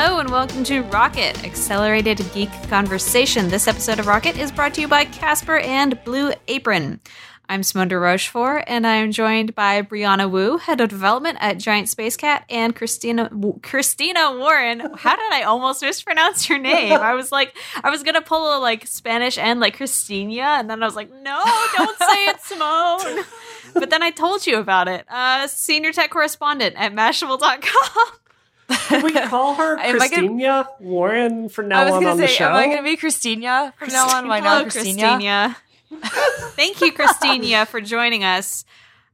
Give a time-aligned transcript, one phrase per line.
[0.00, 3.48] Hello and welcome to Rocket, Accelerated Geek Conversation.
[3.48, 7.00] This episode of Rocket is brought to you by Casper and Blue Apron.
[7.48, 11.58] I'm Simone de Rochefort, and I am joined by Brianna Wu, Head of Development at
[11.58, 13.28] Giant Space Cat, and Christina
[13.64, 14.78] Christina Warren.
[14.94, 16.92] How did I almost mispronounce your name?
[16.92, 20.80] I was like, I was gonna pull a like Spanish and like Christina, and then
[20.80, 21.42] I was like, no,
[21.76, 23.24] don't say it, Simone.
[23.74, 25.04] But then I told you about it.
[25.10, 28.17] Uh, senior tech correspondent at Mashable.com.
[28.70, 32.26] Can we call her Am gonna- Christina Warren from now was on gonna on the
[32.26, 32.46] show?
[32.48, 34.24] am I gonna be Christina from now on?
[34.26, 35.02] Am I not Christina?
[35.08, 35.56] Christina.
[36.56, 38.64] Thank you, Christina, for joining us.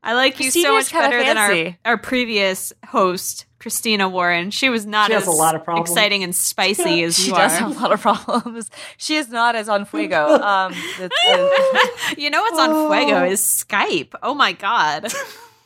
[0.02, 4.51] I like you so much better than our, our previous host, Christina Warren.
[4.51, 5.89] She was not She as a lot of problems.
[5.89, 7.56] exciting and spicy as She you does are.
[7.56, 8.70] have a lot of problems.
[8.98, 10.27] She is not as on fuego.
[10.45, 13.25] Um, that's- uh, you know what's on Fuego Oh.
[13.25, 14.14] is Skype.
[14.23, 15.11] Oh my god.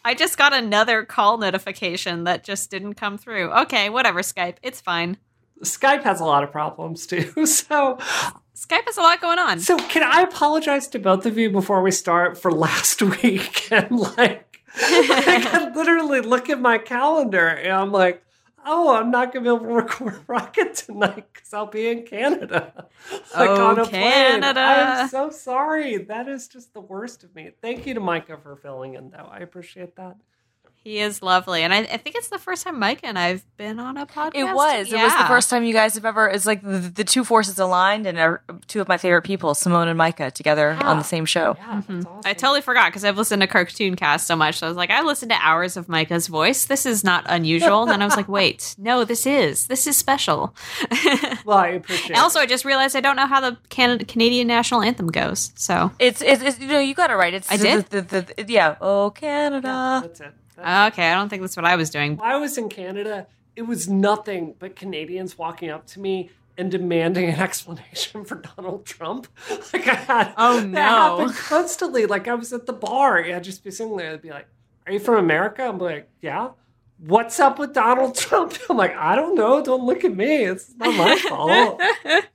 [0.05, 3.51] I just got another call notification that just didn't come through.
[3.53, 4.57] Okay, whatever, Skype.
[4.63, 5.19] It's fine.
[5.63, 7.33] Skype has a lot of problems too.
[7.47, 7.99] So,
[8.55, 9.61] Skype has a lot going on.
[9.61, 13.71] so can I apologize to both of you before we start for last week?
[13.71, 18.23] And like, I can literally look at my calendar and I'm like,
[18.69, 22.87] oh, I'm not gonna be able to record Rocket tonight because I'll be in Canada.
[23.37, 23.93] Like Oh, on a plane.
[23.93, 24.61] Canada.
[24.61, 25.99] I'm so sorry.
[25.99, 27.53] That is just the worst of me.
[27.63, 29.29] Thank you to Micah for filling in, though.
[29.31, 30.17] I appreciate that.
[30.89, 31.63] He is lovely.
[31.63, 34.37] And I, I think it's the first time Mike and I've been on a podcast.
[34.37, 34.91] it was.
[34.91, 36.27] It was the first time you guys have ever.
[36.29, 39.89] It's like the, the two forces aligned, and are two of my favorite people, Simone
[39.89, 41.57] and Micah, together on the same show.
[41.59, 42.07] Yeah, that's mm-hmm.
[42.07, 42.23] awesome.
[42.25, 44.61] I totally forgot because I've listened to Cartoon Cast so much.
[44.61, 46.65] So I was like, I listened to hours of Micah's voice.
[46.65, 47.83] This is not unusual.
[47.83, 49.67] And then I was like, wait, no, this is.
[49.67, 50.57] This is special.
[51.45, 54.47] well, I appreciate And also, I just realized I don't know how the Can- Canadian
[54.47, 55.53] national anthem goes.
[55.55, 57.35] So, It's, it's, it's you know you got it right.
[57.35, 57.91] It's I did?
[57.91, 58.77] The, the, the, yeah.
[58.81, 59.69] Oh Canada.
[59.69, 60.33] Yeah, that's it.
[60.63, 62.19] That's okay, I don't think that's what I was doing.
[62.23, 67.29] I was in Canada, it was nothing but Canadians walking up to me and demanding
[67.29, 69.29] an explanation for Donald Trump.
[69.73, 70.89] Like I had, Oh, no, that
[71.19, 72.07] happened constantly.
[72.07, 74.13] Like I was at the bar, I'd just be sitting there.
[74.13, 74.49] They'd be like,
[74.87, 76.51] "Are you from America?" I'm like, "Yeah."
[77.01, 78.59] What's up with Donald Trump?
[78.69, 79.63] I'm like, I don't know.
[79.63, 80.47] Don't look at me.
[80.47, 81.81] It's not my fault.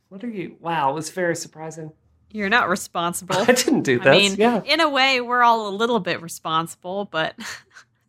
[0.07, 0.55] what are you?
[0.61, 1.91] Wow, it was very surprising.
[2.31, 3.35] You're not responsible.
[3.35, 4.07] I didn't do this.
[4.07, 4.61] I mean, yeah.
[4.63, 7.35] in a way, we're all a little bit responsible, but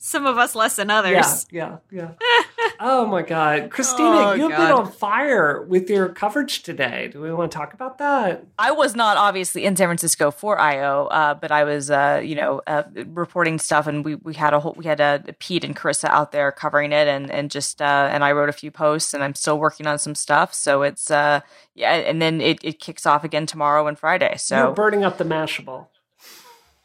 [0.06, 1.46] some of us less than others.
[1.50, 2.42] Yeah, yeah, yeah.
[2.78, 3.70] oh my God.
[3.70, 4.58] Christina, Oh, you've God.
[4.58, 7.08] been on fire with your coverage today.
[7.10, 8.44] Do we want to talk about that?
[8.58, 12.34] I was not obviously in San Francisco for IO, uh, but I was, uh, you
[12.34, 15.74] know, uh, reporting stuff, and we, we had a whole we had uh, Pete and
[15.74, 19.14] Carissa out there covering it, and and just uh, and I wrote a few posts,
[19.14, 20.52] and I'm still working on some stuff.
[20.52, 21.40] So it's uh,
[21.74, 24.28] yeah, and then it, it kicks off again tomorrow and Friday.
[24.32, 25.86] You're So burning up the Mashable.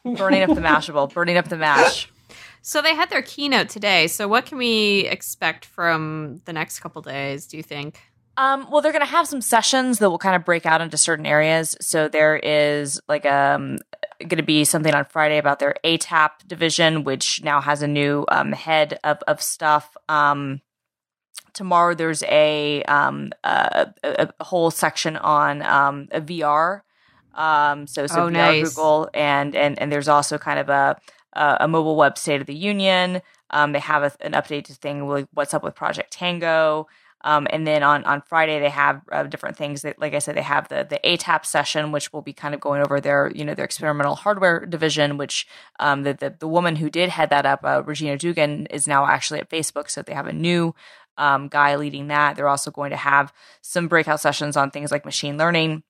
[0.04, 2.08] burning up the Mashable, burning up the mash.
[2.62, 4.06] So they had their keynote today.
[4.06, 8.00] So what can we expect from the next couple days, do you think?
[8.36, 10.96] Um, well, they're going to have some sessions that will kind of break out into
[10.96, 11.76] certain areas.
[11.80, 13.78] So there is like um
[14.20, 18.24] going to be something on Friday about their ATAP division, which now has a new
[18.28, 19.96] um, head of of stuff.
[20.08, 20.60] Um,
[21.52, 26.82] tomorrow there's a um a, a, a whole section on um a VR.
[27.34, 28.74] Um, so so Oh, VR nice.
[28.74, 30.96] Google and and and there's also kind of a
[31.32, 33.22] a, a mobile web state of the union.
[33.50, 36.86] Um, they have a, an updated thing with what's up with Project Tango.
[37.22, 40.36] Um, and then on, on Friday they have uh, different things that, like I said,
[40.36, 43.44] they have the the ATAP session, which will be kind of going over their you
[43.44, 45.46] know their experimental hardware division, which
[45.78, 49.04] um, the, the the woman who did head that up, uh, Regina Dugan, is now
[49.04, 50.74] actually at Facebook, so they have a new
[51.18, 52.36] um, guy leading that.
[52.36, 55.82] They're also going to have some breakout sessions on things like machine learning.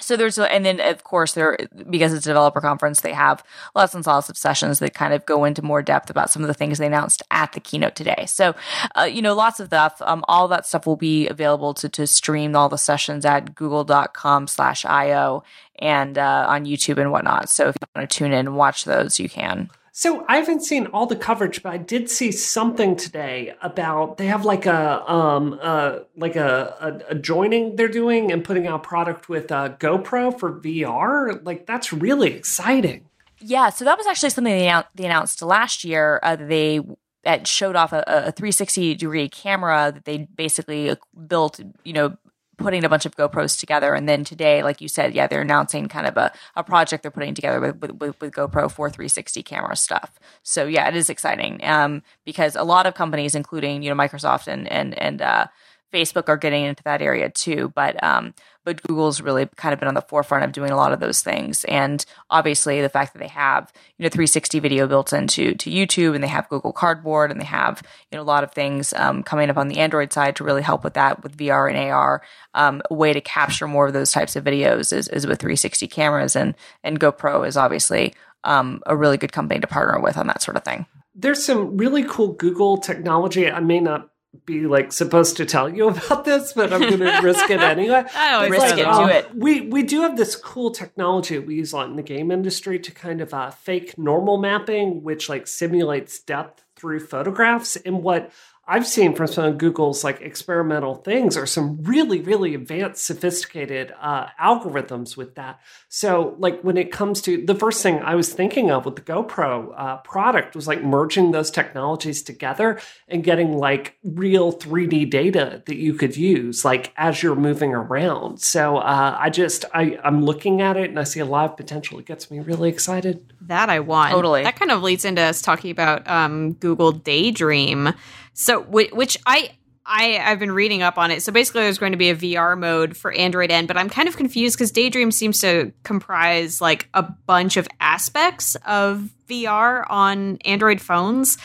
[0.00, 1.58] So there's, and then of course there,
[1.90, 3.42] because it's a developer conference, they have
[3.74, 6.48] lots and lots of sessions that kind of go into more depth about some of
[6.48, 8.24] the things they announced at the keynote today.
[8.26, 8.54] So,
[8.96, 10.00] uh, you know, lots of stuff.
[10.02, 14.46] Um, all that stuff will be available to, to stream all the sessions at google.com
[14.46, 15.42] slash IO
[15.80, 17.48] and, uh, on YouTube and whatnot.
[17.48, 19.70] So if you want to tune in and watch those, you can.
[19.98, 24.26] So I haven't seen all the coverage, but I did see something today about they
[24.26, 28.84] have like a um uh like a, a, a joining they're doing and putting out
[28.84, 31.44] product with uh, GoPro for VR.
[31.44, 33.06] Like that's really exciting.
[33.40, 36.20] Yeah, so that was actually something they, annou- they announced last year.
[36.22, 36.80] Uh, they
[37.24, 40.96] that showed off a, a 360 degree camera that they basically
[41.26, 42.16] built, you know,
[42.58, 43.94] putting a bunch of GoPros together.
[43.94, 47.10] And then today, like you said, yeah, they're announcing kind of a, a project they're
[47.10, 50.18] putting together with, with, with, GoPro for 360 camera stuff.
[50.42, 54.48] So yeah, it is exciting um, because a lot of companies, including, you know, Microsoft
[54.48, 55.46] and, and, and, uh,
[55.92, 57.72] Facebook are getting into that area too.
[57.74, 58.34] But um,
[58.68, 61.22] but Google's really kind of been on the forefront of doing a lot of those
[61.22, 61.64] things.
[61.64, 66.14] And obviously, the fact that they have you know 360 video built into to YouTube,
[66.14, 67.80] and they have Google Cardboard, and they have
[68.12, 70.60] you know a lot of things um, coming up on the Android side to really
[70.60, 72.20] help with that with VR and AR.
[72.52, 75.88] Um, a way to capture more of those types of videos is, is with 360
[75.88, 76.54] cameras, and
[76.84, 78.12] and GoPro is obviously
[78.44, 80.84] um, a really good company to partner with on that sort of thing.
[81.14, 83.50] There's some really cool Google technology.
[83.50, 84.10] I may not
[84.44, 88.04] be like supposed to tell you about this, but I'm going to risk it anyway.
[88.14, 89.34] I always Risk like, it, um, do it.
[89.34, 92.78] We we do have this cool technology we use a lot in the game industry
[92.78, 97.76] to kind of uh, fake normal mapping, which like simulates depth through photographs.
[97.76, 98.30] And what
[98.70, 103.94] I've seen from some of Google's like experimental things are some really, really advanced, sophisticated
[103.98, 105.58] uh, algorithms with that.
[105.88, 109.02] So, like when it comes to the first thing I was thinking of with the
[109.02, 112.78] GoPro uh, product was like merging those technologies together
[113.08, 118.42] and getting like real 3D data that you could use like as you're moving around.
[118.42, 121.56] So, uh, I just I I'm looking at it and I see a lot of
[121.56, 121.98] potential.
[122.00, 123.32] It gets me really excited.
[123.40, 124.12] That I want.
[124.12, 124.42] Totally.
[124.42, 127.94] That kind of leads into us talking about um, Google Daydream.
[128.38, 129.50] So, which I.
[129.90, 131.22] I, I've been reading up on it.
[131.22, 134.06] So basically, there's going to be a VR mode for Android N, but I'm kind
[134.06, 140.36] of confused because Daydream seems to comprise like a bunch of aspects of VR on
[140.44, 141.38] Android phones.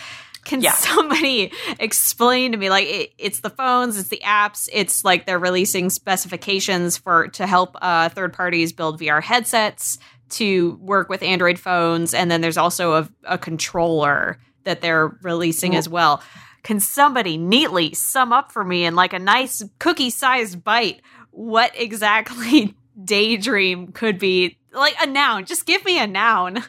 [0.44, 0.74] Can Yeah.
[0.74, 5.40] somebody explain to me like it, it's the phones, it's the apps, it's like they're
[5.40, 10.00] releasing specifications for to help uh, third parties build VR headsets
[10.32, 15.78] to work with Android phones, and then there's also a, a controller that they're releasing
[15.78, 16.22] as well.
[16.64, 21.02] Can somebody neatly sum up for me in like a nice cookie-sized bite
[21.32, 24.58] what exactly Daydream could be?
[24.72, 25.46] Like a noun.
[25.46, 26.64] Just give me a noun.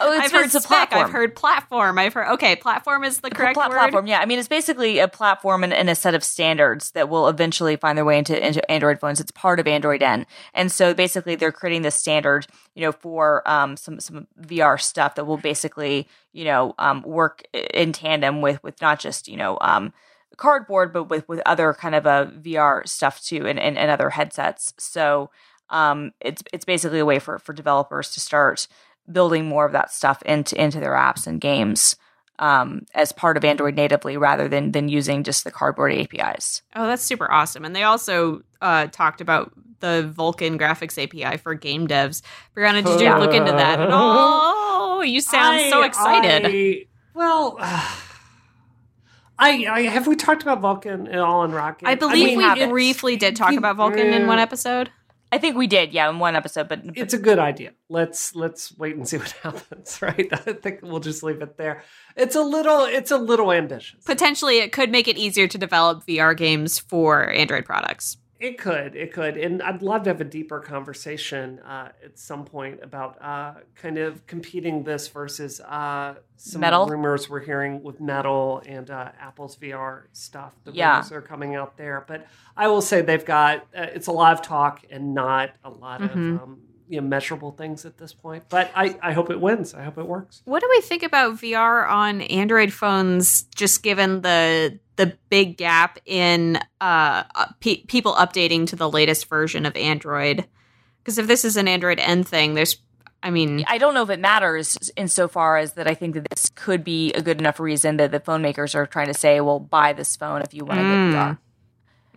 [0.00, 0.62] Oh, it's, I've heard a spec.
[0.64, 1.04] platform.
[1.04, 1.98] I've heard platform.
[1.98, 2.56] I've heard okay.
[2.56, 3.74] Platform is the correct Pla- word.
[3.74, 4.06] platform.
[4.06, 7.28] Yeah, I mean, it's basically a platform and, and a set of standards that will
[7.28, 9.20] eventually find their way into, into Android phones.
[9.20, 13.48] It's part of Android N, and so basically they're creating this standard, you know, for
[13.48, 18.62] um, some some VR stuff that will basically, you know, um, work in tandem with
[18.62, 19.58] with not just you know.
[19.60, 19.92] Um,
[20.36, 24.10] cardboard but with with other kind of a VR stuff too and, and, and other
[24.10, 25.30] headsets so
[25.70, 28.68] um it's it's basically a way for for developers to start
[29.10, 31.96] building more of that stuff into into their apps and games
[32.38, 36.62] um, as part of Android natively rather than than using just the cardboard APIs.
[36.76, 37.64] Oh, that's super awesome.
[37.64, 42.22] And they also uh, talked about the Vulkan graphics API for game devs.
[42.56, 43.18] Brianna, did you Yeah.
[43.18, 45.04] look into that at all?
[45.04, 46.42] You sound so excited.
[46.46, 46.84] I-
[47.14, 47.56] well,
[49.40, 51.86] I, I have we talked about Vulkan at all in Rocket?
[51.88, 52.70] I believe mean, we habits.
[52.70, 54.90] briefly did talk you- about Vulkan in one episode.
[55.30, 57.72] I think we did, yeah, in one episode, but, but it's a good idea.
[57.88, 60.00] Let's let's wait and see what happens.
[60.00, 60.28] Right?
[60.32, 61.82] I think we'll just leave it there.
[62.16, 64.04] It's a little it's a little ambitious.
[64.04, 68.16] Potentially, it could make it easier to develop VR games for Android products.
[68.40, 72.44] It could, it could, and I'd love to have a deeper conversation uh, at some
[72.44, 76.86] point about uh, kind of competing this versus uh, some Metal?
[76.86, 80.52] rumors we're hearing with Metal and uh, Apple's VR stuff.
[80.62, 80.92] The Yeah.
[80.98, 84.32] rumors are coming out there, but I will say they've got uh, it's a lot
[84.34, 86.36] of talk and not a lot Mhm.
[86.36, 88.44] of um, you know, measurable things at this point.
[88.48, 89.74] But I, I hope it wins.
[89.74, 90.42] I hope it works.
[90.44, 93.42] What do we think about VR on Android phones?
[93.54, 99.28] Just given the the big gap in uh, uh, pe- people updating to the latest
[99.28, 100.44] version of Android.
[101.02, 102.78] Because if this is an Android N thing, there's,
[103.22, 106.50] I mean, I don't know if it matters insofar as that I think that this
[106.54, 109.60] could be a good enough reason that the phone makers are trying to say, well,
[109.60, 111.12] buy this phone if you want to Mm.
[111.12, 111.38] get VR.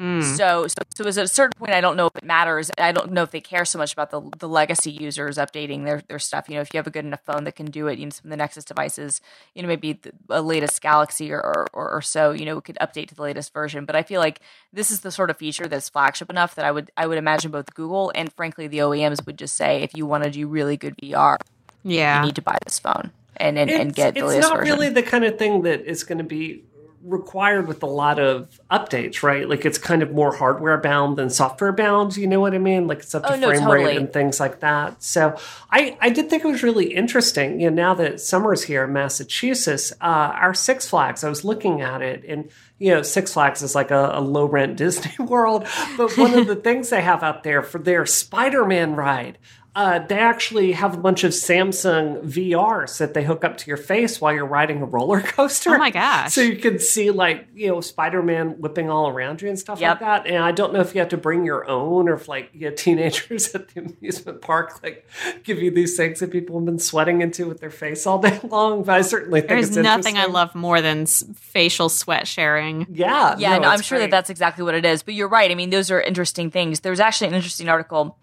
[0.02, 0.24] Mm.
[0.38, 2.72] So, so, so at a certain point, I don't know if it matters.
[2.78, 6.02] I don't know if they care so much about the the legacy users updating their
[6.08, 6.50] their stuff.
[6.50, 8.10] You know, if you have a good enough phone that can do it, you know,
[8.10, 9.22] some of the Nexus devices,
[9.54, 13.10] you know, maybe the, a latest Galaxy or, or or so, you know, could update
[13.10, 13.86] to the latest version.
[13.86, 14.40] But I feel like
[14.74, 17.52] this is the sort of feature that's flagship enough that I would I would imagine
[17.52, 20.78] both Google and frankly the OEMs would just say, if you want to do really
[20.78, 21.38] good VR,
[21.84, 22.20] yeah.
[22.20, 24.38] you need to buy this phone and and, and get the latest.
[24.38, 24.74] it's not version.
[24.74, 26.64] really the kind of thing that is going to be
[27.04, 29.48] required with a lot of updates, right?
[29.50, 32.16] Like it's kind of more hardware bound than software bound.
[32.18, 32.88] You know what I mean?
[32.88, 33.86] Like it's up to Oh, no, frame totally.
[33.86, 35.02] rate and things like that.
[35.02, 35.36] So
[35.72, 37.60] I, I did think it was really interesting.
[37.60, 41.82] You know, now that summer's here in Massachusetts, uh, our Six Flags, I was looking
[41.82, 45.68] at it and you know, Six Flags is like a, a low rent Disney World,
[45.98, 49.38] but one of the things they have out there for their Spider Man ride,
[49.74, 53.78] uh, they actually have a bunch of Samsung VRs that they hook up to your
[53.78, 55.76] face while you're riding a roller coaster.
[55.76, 56.34] Oh my gosh.
[56.34, 59.90] So you can see like, you know, Spider-Man whipping all around you and stuff Yep.
[59.90, 60.28] like that.
[60.28, 62.70] And I don't know if you have to bring your own or if like you
[62.70, 65.08] know, teenagers at the amusement park like
[65.44, 68.42] give you these things that people have been sweating into with their face all day
[68.50, 68.84] long.
[68.84, 72.88] But I certainly think There's it's nothing I love more than facial sweat sharing.
[72.92, 73.36] Yeah.
[73.38, 75.02] Yeah, no, no, I'm it's sure that that's exactly what it is.
[75.02, 75.50] But you're right.
[75.50, 76.82] I mean, those are interesting things.
[76.82, 78.18] There's actually an interesting article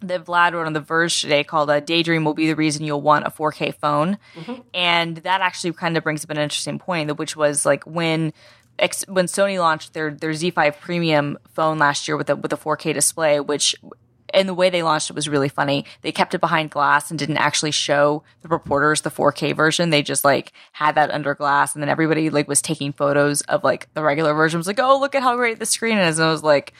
[0.00, 3.00] that Vlad wrote on The Verge today called uh, Daydream Will Be the Reason You'll
[3.02, 4.18] Want a 4K Phone.
[4.72, 8.32] And that actually kind of brings up an interesting point, which was like when.
[8.76, 12.56] Ex- when Sony launched their their Z5 Premium phone last year with a with a
[12.56, 13.76] 4K display, which
[14.34, 15.84] and the way they launched it was really funny.
[16.02, 19.90] They kept it behind glass and didn't actually show the reporters the 4K version.
[19.90, 23.62] They just like had that under glass, and then everybody like was taking photos of
[23.62, 24.58] like the regular version.
[24.58, 26.72] It was like, oh, look at how great the screen is, and I was like,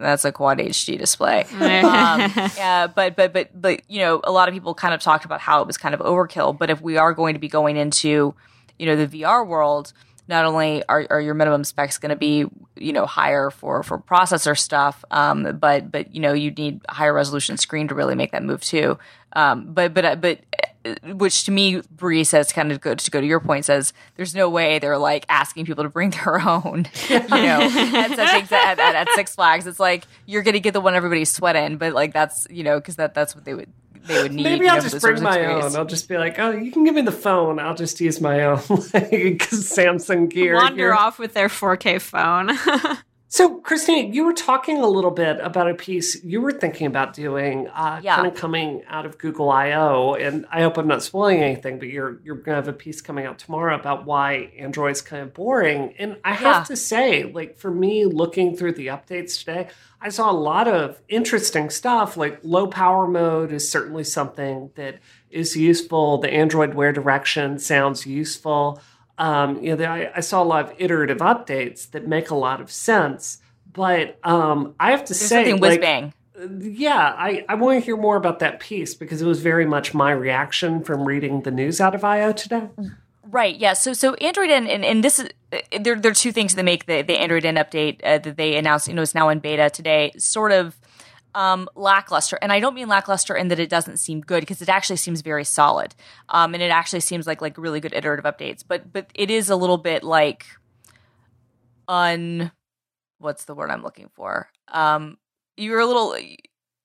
[0.00, 1.42] that's a quad HD display.
[1.52, 5.24] um, yeah, but but but but you know, a lot of people kind of talked
[5.24, 6.56] about how it was kind of overkill.
[6.56, 8.34] But if we are going to be going into
[8.78, 9.92] you know the VR world,
[10.26, 13.98] not only are, are your minimum specs going to be you know higher for for
[13.98, 18.14] processor stuff, um, but but you know you need a higher resolution screen to really
[18.14, 18.98] make that move too.
[19.34, 20.40] Um, but but but
[21.04, 23.64] which to me, Bree says kind of good to go to your point.
[23.64, 28.52] Says there's no way they're like asking people to bring their own, you know, headsets
[28.52, 29.66] at, at, at Six Flags.
[29.66, 32.78] It's like you're going to get the one everybody's sweating, but like that's you know
[32.78, 33.70] because that that's what they would
[34.06, 34.44] they would need.
[34.44, 35.74] Maybe I'll know, just bring my experience.
[35.74, 35.76] own.
[35.76, 37.58] I'll just be like, oh, you can give me the phone.
[37.58, 40.54] I'll just use my own because Samsung gear.
[40.56, 40.94] Wander here.
[40.94, 42.50] off with their 4K phone.
[43.32, 47.14] So, Christine, you were talking a little bit about a piece you were thinking about
[47.14, 48.16] doing, uh, Yeah.
[48.16, 51.86] kind of coming out of Google I/O, and I hope I'm not spoiling anything, but
[51.86, 55.32] you're you're going to have a piece coming out tomorrow about why Android's kind of
[55.32, 55.94] boring.
[55.96, 56.62] And I have Yeah.
[56.64, 59.68] to say, like for me, looking through the updates today,
[60.02, 62.16] I saw a lot of interesting stuff.
[62.16, 64.96] Like low power mode is certainly something that
[65.30, 66.18] is useful.
[66.18, 68.80] The Android Wear direction sounds useful
[69.20, 72.60] um, you know, I, I saw a lot of iterative updates that make a lot
[72.62, 73.38] of sense.
[73.70, 76.14] But um, I have to There's say, something whiz like, bang.
[76.58, 79.92] yeah, I, I want to hear more about that piece because it was very much
[79.92, 82.68] my reaction from reading the news out of IO today.
[83.22, 83.54] Right.
[83.54, 83.74] Yeah.
[83.74, 85.28] So so Android N and, and this is
[85.78, 88.56] there there are two things that make the the Android N update uh, that they
[88.56, 88.88] announced.
[88.88, 90.12] You know, it's now in beta today.
[90.16, 90.79] Sort of
[91.34, 94.68] um, lackluster, and I don't mean lackluster in that it doesn't seem good because it
[94.68, 95.94] actually seems very solid,
[96.28, 98.62] um, and it actually seems like like really good iterative updates.
[98.66, 100.46] But but it is a little bit like
[101.88, 102.50] un
[103.18, 104.48] what's the word I'm looking for?
[104.68, 105.18] Um,
[105.56, 106.14] you're a little.
[106.14, 106.40] It,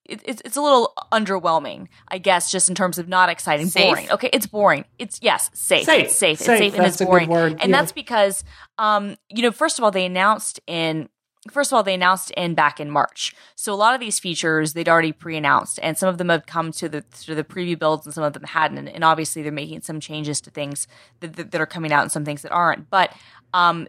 [0.08, 3.90] it's it's a little underwhelming, I guess, just in terms of not exciting, Safe?
[3.92, 4.12] boring.
[4.12, 4.86] Okay, it's boring.
[5.00, 5.86] It's yes, safe.
[5.86, 6.06] Safe.
[6.06, 6.38] It's safe.
[6.38, 6.48] Safe.
[6.50, 7.30] It's safe and That's it's a good boring.
[7.30, 7.52] word.
[7.60, 7.80] And Yeah.
[7.80, 8.44] that's because,
[8.78, 11.10] um, you know, first of all, they announced in
[11.52, 13.36] first of all they announced N back in March.
[13.56, 16.72] So a lot of these features they'd already pre-announced, and some of them have come
[16.74, 18.78] to the to the preview builds, and some of them hadn't.
[18.78, 20.88] And, and obviously, they're making some changes to things
[21.20, 22.90] that, that, that are coming out, and some things that aren't.
[22.90, 23.14] But
[23.54, 23.88] um,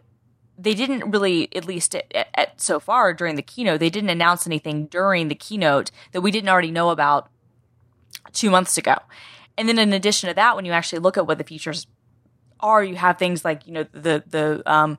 [0.57, 4.09] they didn't really, at least at, at, at so far during the keynote, they didn't
[4.09, 7.29] announce anything during the keynote that we didn't already know about
[8.33, 8.95] two months ago.
[9.57, 11.87] And then in addition to that, when you actually look at what the features
[12.59, 14.97] are, you have things like you know the the um,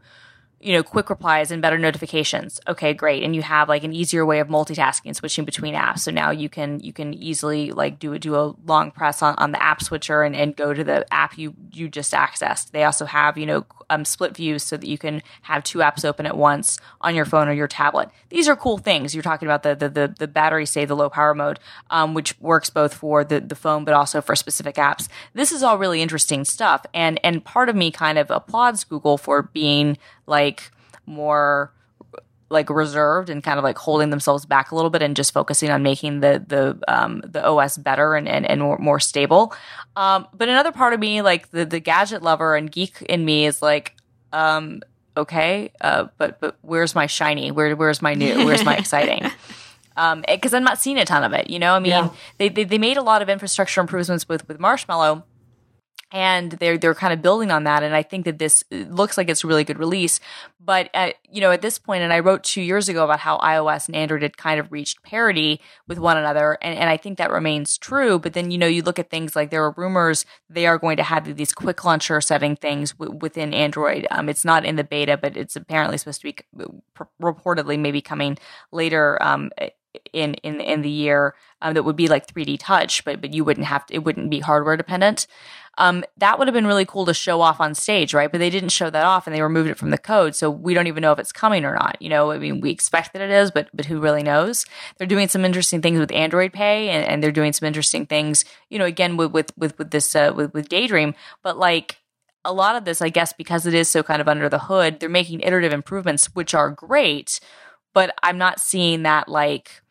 [0.60, 2.60] you know quick replies and better notifications.
[2.66, 3.22] Okay, great.
[3.22, 6.00] And you have like an easier way of multitasking, and switching between apps.
[6.00, 9.34] So now you can you can easily like do a do a long press on,
[9.38, 12.72] on the app switcher and, and go to the app you you just accessed.
[12.72, 16.04] They also have you know um, split views so that you can have two apps
[16.04, 18.10] open at once on your phone or your tablet.
[18.28, 19.14] These are cool things.
[19.14, 21.60] You're talking about the the the, the battery save, the low power mode,
[21.90, 25.08] um, which works both for the the phone but also for specific apps.
[25.34, 29.18] This is all really interesting stuff, and and part of me kind of applauds Google
[29.18, 29.96] for being
[30.26, 30.57] like
[31.08, 31.72] more
[32.50, 35.68] like reserved and kind of like holding themselves back a little bit and just focusing
[35.70, 39.52] on making the the um, the OS better and and, and more, more stable.
[39.96, 43.44] Um, but another part of me, like the the gadget lover and geek in me,
[43.44, 43.94] is like,
[44.32, 44.80] um,
[45.16, 47.50] okay, uh, but but where's my shiny?
[47.50, 48.44] Where where's my new?
[48.46, 49.30] Where's my exciting?
[49.98, 51.50] Um, because I'm not seeing a ton of it.
[51.50, 52.10] You know, I mean, Yeah.
[52.38, 55.24] they, they they made a lot of infrastructure improvements with with Marshmallow
[56.10, 57.82] and they're they're kind of building on that.
[57.82, 60.20] And i think that this looks like it's a really good release.
[60.60, 63.38] But at, you know at this point and i wrote two years ago about how
[63.38, 67.18] ios and android had kind of reached parity with one another and, and i think
[67.18, 68.18] that remains true.
[68.18, 70.96] But then you know you look at things like there are rumors they are going
[70.96, 74.06] to have these quick launcher setting things w- within android.
[74.10, 78.00] Um, it's not in the beta but it's apparently supposed to be uh, reportedly maybe
[78.00, 78.38] coming
[78.72, 79.50] later um,
[80.12, 83.44] in in in the year um, that would be like 3D touch, but but you
[83.44, 85.26] wouldn't have to, it wouldn't be hardware dependent.
[85.78, 88.30] Um, that would have been really cool to show off on stage, right?
[88.32, 90.74] But they didn't show that off, and they removed it from the code, so we
[90.74, 91.96] don't even know if it's coming or not.
[92.00, 94.66] You know, I mean, we expect that it is, but but who really knows?
[94.96, 98.44] They're doing some interesting things with Android Pay, and, and they're doing some interesting things,
[98.70, 101.98] you know, again with with with, with this uh, with with Daydream, but like
[102.44, 105.00] a lot of this, I guess, because it is so kind of under the hood,
[105.00, 107.40] they're making iterative improvements, which are great,
[107.92, 109.82] but I'm not seeing that like,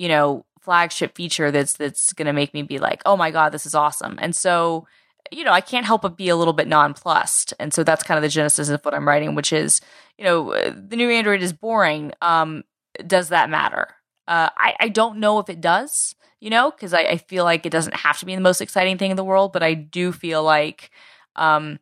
[0.00, 3.52] you know, flagship feature that's that's going to make me be like, oh my god,
[3.52, 4.18] this is awesome.
[4.18, 4.86] And so,
[5.30, 7.52] you know, I can't help but be a little bit nonplussed.
[7.60, 9.82] And so that's kind of the genesis of what I'm writing, which is,
[10.16, 12.12] you know, the new Android is boring.
[12.22, 12.64] Um,
[13.06, 13.88] does that matter?
[14.26, 17.66] Uh, I, I don't know if it does, you know, because I, I feel like
[17.66, 20.12] it doesn't have to be the most exciting thing in the world, but I do
[20.12, 20.90] feel like,
[21.36, 21.78] um,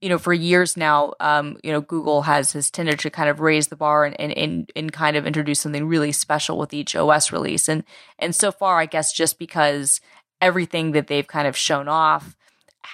[0.00, 3.40] you know, for years now, um, you know, Google has has tended to kind of
[3.40, 6.94] raise the bar and, and and and kind of introduce something really special with each
[6.94, 7.68] OS release.
[7.68, 7.84] And
[8.18, 10.00] and so far, I guess just because
[10.40, 12.36] everything that they've kind of shown off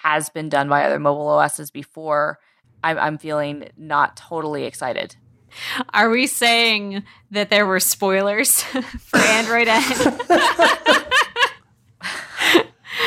[0.02, 2.38] has been done by other mobile OSs before,
[2.82, 5.16] I'm, I'm feeling not totally excited.
[5.92, 9.82] Are we saying that there were spoilers for Android N?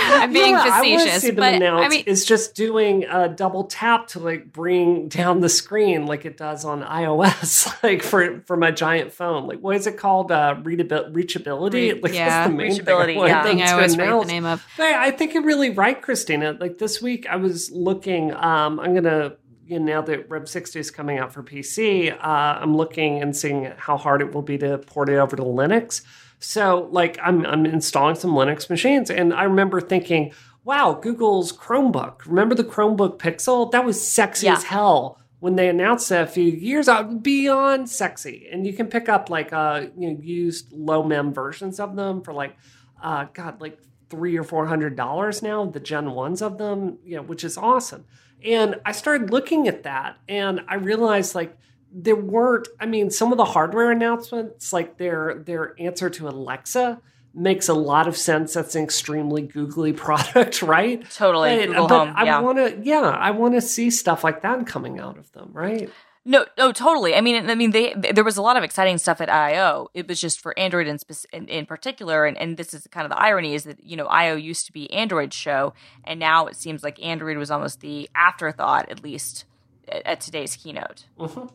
[0.10, 3.28] I'm being yeah, facetious, I see them but announce I mean, is just doing a
[3.30, 8.42] double tap to like bring down the screen like it does on iOS, like for
[8.42, 9.48] for my giant phone.
[9.48, 10.32] Like what is it called?
[10.32, 11.94] Uh, readabil- reachability.
[11.94, 13.44] Re- like, yeah, that's the main reachability, Thing I, yeah.
[13.44, 14.66] thing I to always forget the name of.
[14.78, 16.58] But I think you're really right, Christina.
[16.60, 18.34] Like this week, I was looking.
[18.34, 19.34] Um, I'm gonna.
[19.66, 23.36] You know, now that Rev 60 is coming out for PC, uh, I'm looking and
[23.36, 26.04] seeing how hard it will be to port it over to Linux.
[26.40, 32.26] So, like, I'm, I'm installing some Linux machines, and I remember thinking, wow, Google's Chromebook.
[32.26, 33.72] Remember the Chromebook Pixel?
[33.72, 34.54] That was sexy Yeah.
[34.54, 37.24] as hell when they announced that a few years out.
[37.24, 41.80] Beyond sexy, and you can pick up like uh, you know used low mem versions
[41.80, 42.56] of them for like,
[43.02, 43.80] uh, God, like
[44.10, 45.66] three or four hundred dollars now.
[45.66, 48.06] The Gen ones of them, you know, which is awesome.
[48.44, 51.58] And I started looking at that, and I realized like
[51.92, 57.00] there weren't i mean some of the hardware announcements like their their answer to alexa
[57.34, 62.08] makes a lot of sense that's an extremely googly product right Totally, but, Google but
[62.08, 62.40] Home, i yeah.
[62.40, 65.90] want to yeah i want to see stuff like that coming out of them right
[66.30, 67.16] No, no, totally.
[67.16, 69.88] I mean, I mean, they, there was a lot of exciting stuff at I/O.
[69.94, 73.06] It was just for Android N, spec- in, in particular, and, and this is kind
[73.06, 75.72] of the irony is that you know I/O used to be Android show,
[76.04, 79.46] and now it seems like Android was almost the afterthought, at least
[79.88, 81.06] at, at today's keynote.
[81.18, 81.48] Mm-hmm.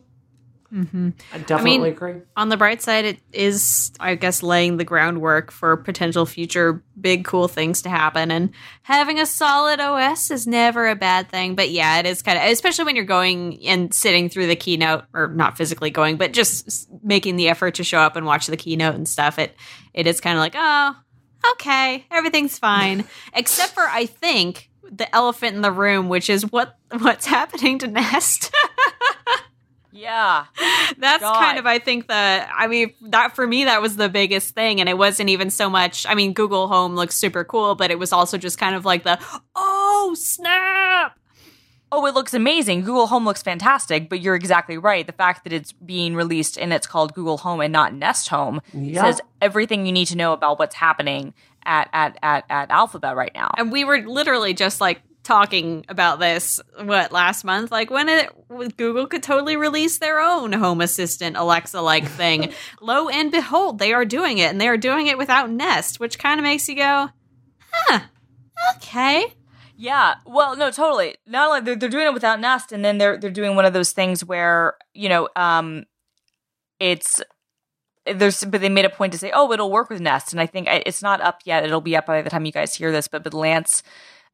[0.73, 1.09] Mm-hmm.
[1.31, 5.51] i definitely mean- agree on the bright side, it is, I guess, laying the groundwork
[5.51, 8.31] for potential future big, cool things to happen.
[8.31, 8.49] And
[8.81, 11.55] having a solid OS is never a bad thing.
[11.55, 15.03] But yeah, it is kind of, especially when you're going and sitting through the keynote,
[15.13, 18.57] or not physically going, but just making the effort to show up and watch the
[18.57, 19.37] keynote and stuff.
[19.37, 19.55] It
[19.93, 20.95] it is kind of like, oh,
[21.51, 23.05] okay, everything's fine,
[23.35, 27.87] except for I think the elephant in the room, which is what what's happening to
[27.87, 28.53] Nest.
[29.93, 30.45] Yeah,
[30.97, 31.35] That's God.
[31.39, 32.13] kind of, I think, the.
[32.13, 35.69] I mean, that for me, that was the biggest thing, and it wasn't even so
[35.69, 36.05] much.
[36.07, 39.03] I mean, Google Home looks super cool, but it was also just kind of like
[39.03, 39.19] the,
[39.55, 41.17] oh snap!
[41.95, 42.81] Oh, it looks amazing.
[42.81, 45.05] Google Home looks fantastic, but you're exactly right.
[45.05, 48.61] The fact that it's being released and it's called Google Home and not Nest Home
[48.73, 49.03] Yeah.
[49.03, 53.31] says everything you need to know about what's happening at at at, at Alphabet right
[53.35, 53.51] now.
[53.59, 58.29] And we were literally just like talking about this what last month like when it
[58.75, 63.93] google could totally release their own home assistant alexa like thing lo and behold they
[63.93, 66.75] are doing it and they are doing it without nest which kind of makes you
[66.75, 67.09] go
[67.71, 68.01] huh
[68.75, 69.33] okay
[69.75, 71.15] Yeah, well, no, totally.
[71.25, 73.73] Not only they're, they're doing it without Nest, and then they're they're doing one of
[73.73, 75.85] those things where you know, um,
[76.79, 77.21] it's
[78.05, 80.45] there's but they made a point to say, oh, it'll work with Nest, and I
[80.45, 81.65] think it's not up yet.
[81.65, 83.81] It'll be up by the time you guys hear this, but but Lance.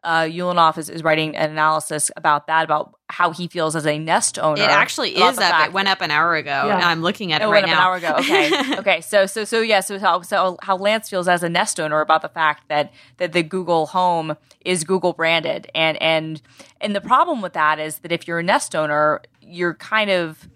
[0.04, 4.00] Uh, Ulanoff is, is writing an analysis about that, about how he feels as a
[4.00, 4.62] Nest owner.
[4.62, 6.76] it actually is up fact it went up an hour ago Yeah.
[6.76, 8.16] and i'm looking at it it right now an hour ago.
[8.20, 9.02] Okay, okay.
[9.02, 9.82] So, so, so, yeah.
[9.82, 13.34] So, how, so how Lance feels as a Nest owner about the fact that that
[13.34, 16.42] the Google Home is Google branded, and and
[16.80, 20.48] and the problem with that is that if you're a Nest owner, you're kind of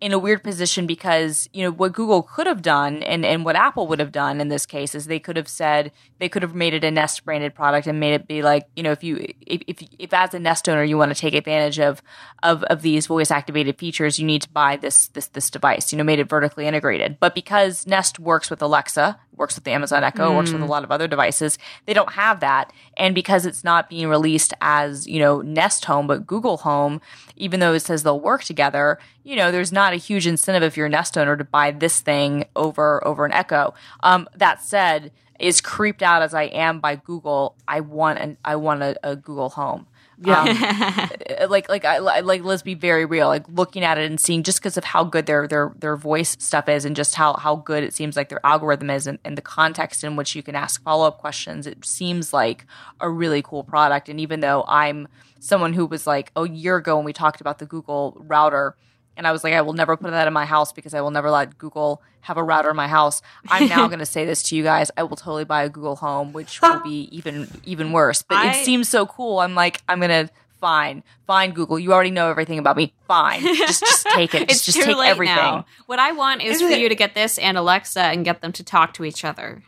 [0.00, 3.54] in a weird position because you know what Google could have done and and what
[3.56, 6.54] Apple would have done in this case is they could have said they could have
[6.54, 9.16] made it a Nest branded product and made it be like you know if you
[9.40, 12.00] if if, if as a Nest owner you want to take advantage of
[12.44, 15.98] of of these voice activated features you need to buy this this this device you
[15.98, 20.04] know made it vertically integrated but because Nest works with Alexa works with the Amazon
[20.04, 21.58] Echo, works with a lot of other devices.
[21.86, 22.72] They don't have that.
[22.96, 27.00] And because it's not being released as, you know, Nest Home, but Google Home,
[27.36, 30.76] even though it says they'll work together, you know, there's not a huge incentive if
[30.76, 33.74] you're a Nest owner to buy this thing over over an Echo.
[34.02, 38.56] Um, that said, as creeped out as I am by Google, I want an I
[38.56, 39.86] want a, a Google Home.
[40.24, 41.08] Yeah.
[41.40, 43.28] Um, like like I like let's be very real.
[43.28, 46.36] Like looking at it and seeing just because of how good their their their voice
[46.38, 49.36] stuff is, and just how how good it seems like their algorithm is, and, and
[49.36, 52.66] the context in which you can ask follow up questions, it seems like
[53.00, 54.08] a really cool product.
[54.08, 55.08] And even though I'm
[55.40, 58.76] someone who was like a year ago when we talked about the Google router
[59.16, 61.10] and I was like, I will never put that in my house because I will
[61.10, 63.20] never let Google have a router in my house.
[63.48, 64.90] I'm now going to say this to you guys.
[64.96, 68.22] I will totally buy a Google Home, which will be even even worse.
[68.22, 69.40] But I- it seems so cool.
[69.40, 71.76] I'm like, I'm going to fine, fine, Google.
[71.78, 72.92] You already know everything about me.
[73.08, 74.42] Fine, just just take it.
[74.42, 75.34] it's Just, just take late everything.
[75.34, 75.66] now.
[75.86, 78.40] What I want is Isn't for it- you to get this and Alexa and get
[78.42, 79.62] them to talk to each other.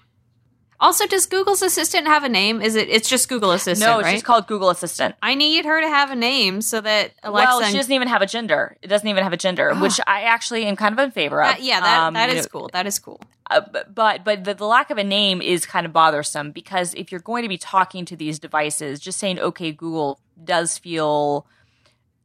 [0.80, 2.60] Also, does Google's Assistant have a name?
[2.60, 2.88] Is it?
[2.88, 4.12] It's just Google Assistant, No, it's right?
[4.14, 5.14] just called Google Assistant.
[5.22, 7.56] I need her to have a name so that Alexa.
[7.58, 8.76] well, she doesn't even have a gender.
[8.82, 11.48] It doesn't even have a gender, which I actually am kind of in favor of.
[11.48, 12.70] that- yeah, that, Um, that is know, cool.
[12.72, 13.20] That is cool.
[13.50, 16.94] Uh, but but, but the, the lack of a name is kind of bothersome because
[16.94, 21.46] if you're going to be talking to these devices, just saying "Okay, Google" does feel,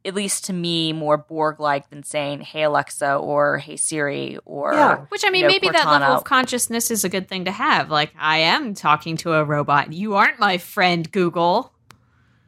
[0.04, 4.96] at least to me, more Borg-like than saying "Hey Alexa" or "Hey Siri" or Yeah.
[5.08, 7.52] Which I mean, you know, maybe that level of consciousness is a good thing to
[7.52, 7.90] have.
[7.90, 9.92] Like, I am talking to a robot.
[9.92, 11.72] You aren't my friend, Google.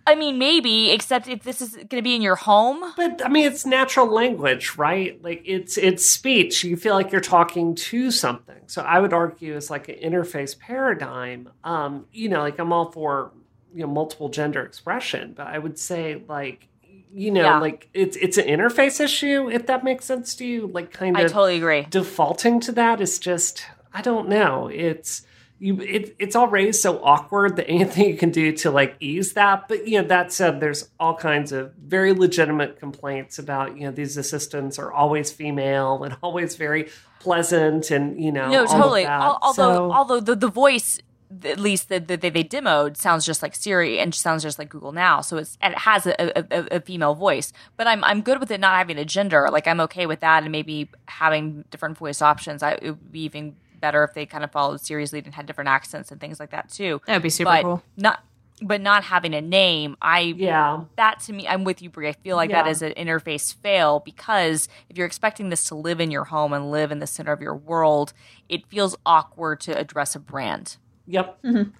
[0.04, 2.82] I mean, maybe, except if this is going to be in your home.
[2.96, 5.22] But I mean, it's natural language, right?
[5.22, 6.64] Like it's it's speech.
[6.64, 8.62] You feel like you're talking to something.
[8.66, 11.50] So I would argue it's like an interface paradigm.
[11.62, 13.32] Um, you know, like I'm all for
[13.74, 16.68] you know multiple gender expression, but I would say like
[17.14, 17.58] you know Yeah.
[17.60, 20.66] like it's it's an interface issue if that makes sense to you.
[20.66, 21.86] Like kind of I totally agree.
[21.90, 24.68] defaulting to that is just I don't know.
[24.68, 25.22] It's
[25.58, 29.68] you it, it's already so awkward that anything you can do to like ease that.
[29.68, 33.92] But you know, that said, there's all kinds of very legitimate complaints about, you know,
[33.92, 36.88] these assistants are always female and always very
[37.20, 39.06] pleasant and you know No, totally.
[39.06, 40.98] Although, So- although the, the voice,
[41.44, 44.68] at least that the, they, they demoed, sounds just like Siri and sounds just like
[44.68, 45.20] Google Now.
[45.20, 47.52] So it's it has a, a, a- a female voice.
[47.76, 49.48] But I'm I'm good with it not having a gender.
[49.50, 52.62] Like I'm okay with that, and maybe having different voice options.
[52.62, 55.46] I it would be even better if they kind of followed Siri's lead and had
[55.46, 57.00] different accents and things like that too.
[57.06, 57.82] That would be super but cool.
[57.96, 58.22] not.
[58.64, 60.82] But not having a name, I yeah.
[60.94, 62.06] that to me, I'm with you, Brie.
[62.08, 62.62] I feel like Yeah.
[62.62, 66.52] that is an interface fail because if you're expecting this to live in your home
[66.52, 68.12] and live in the center of your world,
[68.48, 70.76] it feels awkward to address a brand.
[71.06, 71.42] Yep.
[71.42, 71.70] Mm-hmm.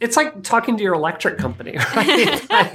[0.00, 2.42] It's like talking to your electric company, right?
[2.50, 2.70] Like,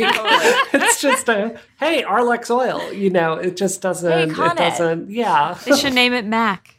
[0.74, 2.94] it's just a hey, Arlex Oil.
[2.94, 4.12] You know, it just doesn't.
[4.34, 5.10] Hey, it doesn't.
[5.12, 6.76] Yeah, They should name it Mac.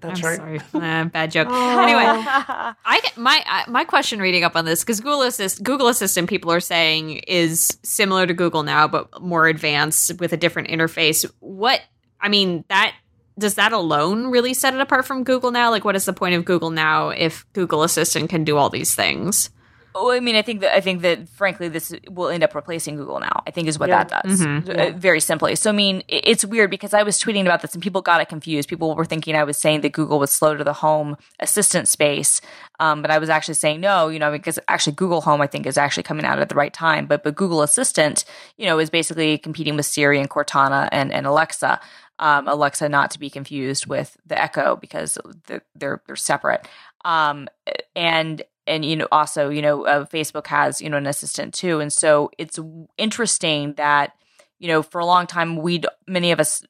[0.00, 0.36] that's I'm right.
[0.36, 1.46] sorry, Uh, bad joke.
[1.50, 1.78] Oh.
[1.80, 6.50] Anyway, I my my question reading up on this because Google Assist Google Assistant people
[6.50, 11.24] are saying is similar to Google now but more advanced with a different interface.
[11.38, 11.80] What
[12.20, 12.94] I mean that
[13.38, 15.70] does that alone really set it apart from Google now?
[15.70, 18.94] Like, what is the point of Google now if Google Assistant can do all these
[18.94, 19.50] things?
[19.96, 22.96] Oh, I mean, I think that I think that frankly, this will end up replacing
[22.96, 23.44] Google now.
[23.46, 24.02] I think is what Yeah.
[24.02, 24.40] that does.
[24.40, 24.68] Mhm.
[24.68, 25.54] Uh, very simply.
[25.54, 28.28] So, I mean, it's weird because I was tweeting about this and people got it
[28.28, 28.68] confused.
[28.68, 32.40] People were thinking I was saying that Google was slow to the home assistant space,
[32.80, 34.08] um, but I was actually saying no.
[34.08, 36.72] You know, because actually Google Home I think is actually coming out at the right
[36.72, 38.24] time, but but Google Assistant,
[38.56, 41.78] you know, is basically competing with Siri and Cortana and and Alexa.
[42.18, 46.68] Um, Alexa not to be confused with the Echo because they're they're, separate.
[47.04, 47.48] Um,
[47.96, 51.80] and and you know also you know uh, facebook has you know an assistant too
[51.80, 52.58] and so it's
[52.96, 54.12] interesting that
[54.58, 56.64] you know for a long time we many of us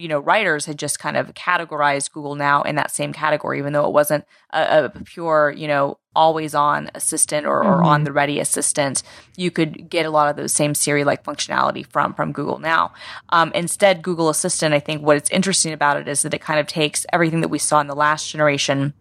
[0.00, 3.72] you know writers had just kind of categorized google now in that same category even
[3.72, 8.12] though it wasn't a, a pure you know always on assistant or, or on the
[8.12, 9.02] ready assistant.
[9.36, 12.92] You could get a lot of those same siri like functionality from from google now.
[13.28, 16.66] Um, instead google assistant i think what's interesting about it is that it kind of
[16.66, 18.94] takes everything that we saw in the last generation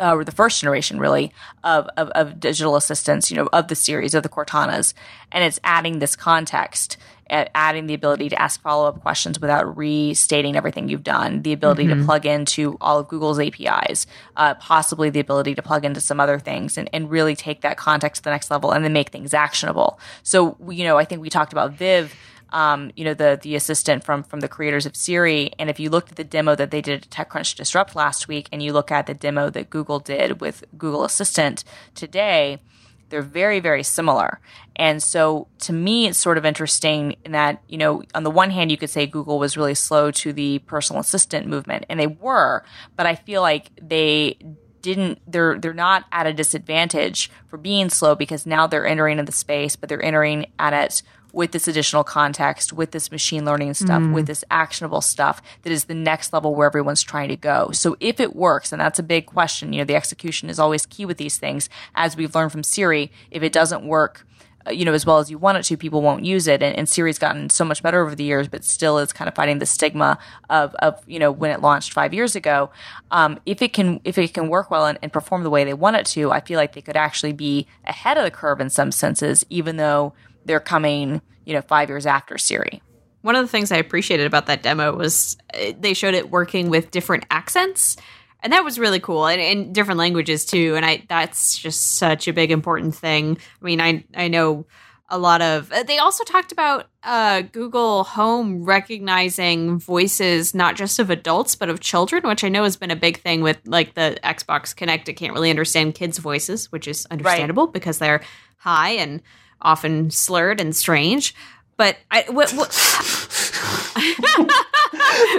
[0.00, 3.76] uh, or the first generation really of, of, of digital assistants, you know, of the
[3.76, 4.94] Siris of the Cortanas,
[5.30, 6.96] and it's adding this context,
[7.28, 11.86] adding the ability to ask follow up questions without restating everything you've done, the ability
[11.88, 16.20] to plug into all of Google's APIs, uh, possibly the ability to plug into some
[16.20, 19.10] other things, and, and really take that context to the next level, and then make
[19.10, 19.98] things actionable.
[20.22, 22.14] So, you know, I think we talked about Viv
[22.50, 25.50] um, you know, the the assistant from from the creators of Siri.
[25.58, 28.48] And if you looked at the demo that they did at TechCrunch Disrupt last week,
[28.52, 32.60] and you look at the demo that Google did with Google Assistant today,
[33.08, 34.40] they're very very similar.
[34.74, 38.50] And so to me, it's sort of interesting in that you know, on the one
[38.50, 42.06] hand, you could say Google was really slow to the personal assistant movement, and they
[42.06, 42.64] were,
[42.96, 44.38] but I feel like they
[44.86, 49.24] didn't they're they're not at a disadvantage for being slow because now they're entering in
[49.24, 51.02] the space, but they're entering at it
[51.36, 54.14] with this additional context, with this machine learning stuff, Mm.
[54.14, 57.70] with this actionable stuff that is the next level where everyone's trying to go.
[57.72, 60.86] So if it works, and that's a big question, you know, the execution is always
[60.86, 61.68] key with these things.
[61.94, 64.26] As we've learned from Siri, if it doesn't work,
[64.66, 66.62] uh, you know, as well as you want it to, people won't use it.
[66.62, 69.34] And, and Siri's gotten so much better over the years, but still is kind of
[69.34, 70.18] fighting the stigma
[70.48, 72.70] of, of you know, when it launched five years ago.
[73.10, 75.74] Um, if it can, if it can work well and, and perform the way they
[75.74, 78.70] want it to, I feel like they could actually be ahead of the curve in
[78.70, 80.14] some senses, even though
[80.46, 82.82] they're coming, you know, five years after Siri.
[83.22, 86.70] One of the things I appreciated about that demo was uh, they showed it working
[86.70, 87.96] with different accents.
[88.42, 90.74] And that was really cool, and in different languages too.
[90.76, 93.38] And I that's just such a big important thing.
[93.60, 94.66] I mean, I I know
[95.08, 95.72] a lot of.
[95.72, 101.68] uh, They also talked about uh, Google Home recognizing voices not just of adults but
[101.70, 105.08] of children, which I know has been a big thing with like the Xbox Kinect.
[105.08, 108.22] It can't really understand kids' voices, which is understandable because they're
[108.58, 109.22] high and
[109.60, 111.34] often slurred and strange.
[111.76, 112.72] But I what, what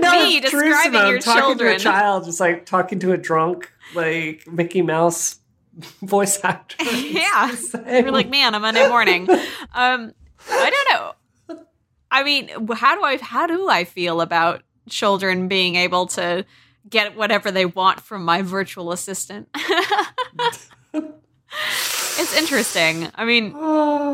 [0.01, 1.71] No, me describing your talking children.
[1.71, 5.39] to a child, just like talking to a drunk, like Mickey Mouse
[6.01, 6.75] voice actor.
[6.83, 7.51] yeah.
[7.51, 8.05] It's the same.
[8.05, 9.29] You're like, man, on Monday morning.
[9.73, 10.13] Um,
[10.49, 11.13] I don't know.
[12.09, 16.45] I mean, how do I how do I feel about children being able to
[16.89, 19.49] get whatever they want from my virtual assistant?
[21.51, 23.09] it's interesting.
[23.15, 23.53] I mean,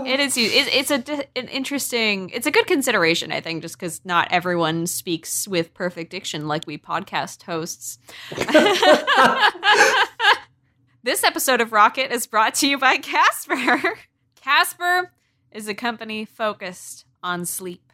[0.05, 0.37] it is.
[0.37, 2.29] It, it's a an interesting.
[2.29, 6.65] It's a good consideration, I think, just because not everyone speaks with perfect diction like
[6.67, 7.97] we podcast hosts.
[11.03, 13.97] this episode of Rocket is brought to you by Casper.
[14.35, 15.11] Casper
[15.51, 17.91] is a company focused on sleep.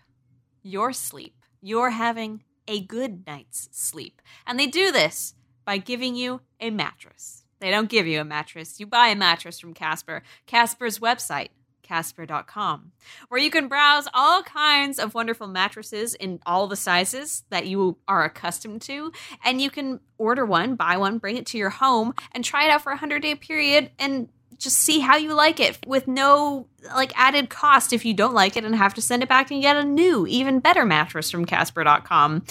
[0.63, 1.35] Your sleep.
[1.61, 5.33] You're having a good night's sleep, and they do this
[5.65, 7.38] by giving you a mattress.
[7.59, 8.79] They don't give you a mattress.
[8.79, 10.23] You buy a mattress from Casper.
[10.45, 11.49] Casper's website,
[11.83, 12.91] casper.com,
[13.27, 17.97] where you can browse all kinds of wonderful mattresses in all the sizes that you
[18.07, 19.11] are accustomed to.
[19.43, 22.69] And you can order one, buy one, bring it to your home, and try it
[22.69, 26.67] out for a 100 day period and just see how you like it with no
[26.93, 29.61] like added cost if you don't like it and have to send it back and
[29.61, 32.43] get a new even better mattress from casper.com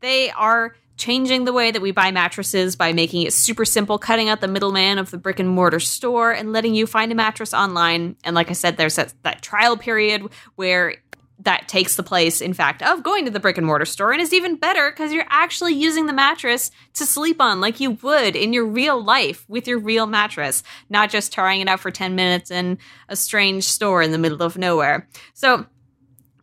[0.00, 4.28] they are changing the way that we buy mattresses by making it super simple cutting
[4.28, 7.52] out the middleman of the brick and mortar store and letting you find a mattress
[7.52, 10.96] online and like i said there's that, that trial period where
[11.40, 14.20] that takes the place, in fact, of going to the brick and mortar store and
[14.20, 18.34] is even better because you're actually using the mattress to sleep on like you would
[18.34, 22.14] in your real life with your real mattress, not just trying it out for 10
[22.14, 22.78] minutes in
[23.08, 25.08] a strange store in the middle of nowhere.
[25.34, 25.66] So,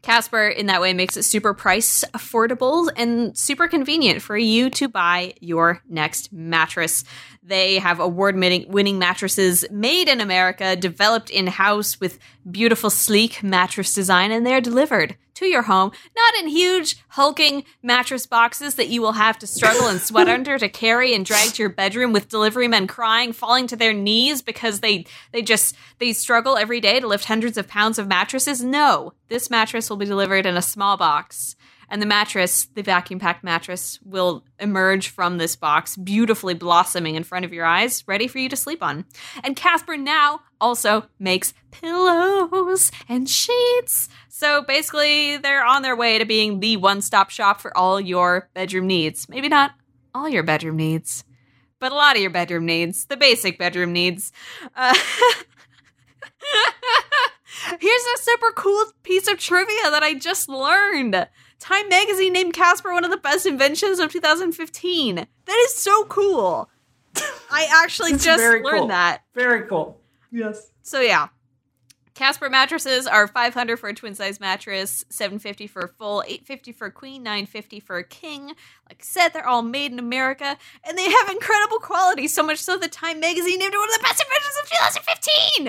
[0.03, 4.87] Casper, in that way, makes it super price affordable and super convenient for you to
[4.87, 7.05] buy your next mattress.
[7.41, 13.93] They have award winning mattresses made in America, developed in house with beautiful, sleek mattress
[13.93, 19.02] design, and they're delivered to your home, not in huge, hulking mattress boxes that you
[19.02, 22.30] will have to struggle and sweat under to carry and drag to your bedroom with
[22.30, 27.00] delivery men crying, falling to their knees because they they just they struggle every day
[27.00, 28.63] to lift hundreds of pounds of mattresses.
[28.63, 31.56] No, this mattress will be delivered in a small box.
[31.93, 37.23] And the mattress, the vacuum packed mattress, will emerge from this box, beautifully blossoming in
[37.23, 39.06] front of your eyes, ready for you to sleep on.
[39.43, 44.10] And Casper now also makes pillows and sheets.
[44.27, 48.49] So basically, they're on their way to being the one stop shop for all your
[48.56, 49.29] bedroom needs.
[49.29, 49.75] Maybe not
[50.15, 51.23] all your bedroom needs,
[51.77, 54.32] but a lot of your bedroom needs, the basic bedroom needs.
[54.75, 54.95] Uh,
[57.79, 61.27] Here's a super cool piece of trivia that I just learned.
[61.59, 65.15] Time magazine named Casper one of the best inventions of 2015.
[65.15, 66.69] That is so cool.
[67.51, 68.87] I actually just learned cool.
[68.87, 69.21] that.
[69.33, 69.99] Very cool.
[70.31, 70.71] Yes.
[70.81, 71.29] So yeah.
[72.15, 76.85] Casper mattresses are 500 for a twin size mattress, 750 for a full, 850 for
[76.85, 78.47] a queen, 950 for a king.
[78.87, 82.59] Like I said, they're all made in America and they have incredible quality, so much
[82.59, 84.69] so that Time magazine named it one of the best inventions of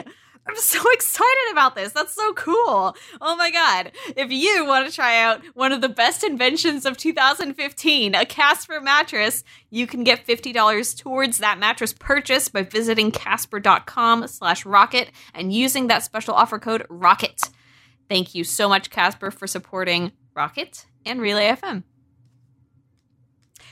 [0.04, 0.14] 2015.
[0.46, 1.92] I'm so excited about this.
[1.92, 2.96] That's so cool.
[3.20, 3.92] Oh my god.
[4.16, 8.80] If you want to try out one of the best inventions of 2015, a Casper
[8.80, 15.52] mattress, you can get $50 towards that mattress purchase by visiting casper.com slash rocket and
[15.52, 17.50] using that special offer code ROCKET.
[18.08, 21.84] Thank you so much, Casper, for supporting Rocket and Relay FM.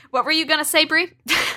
[0.09, 1.11] What were you gonna say, Brie?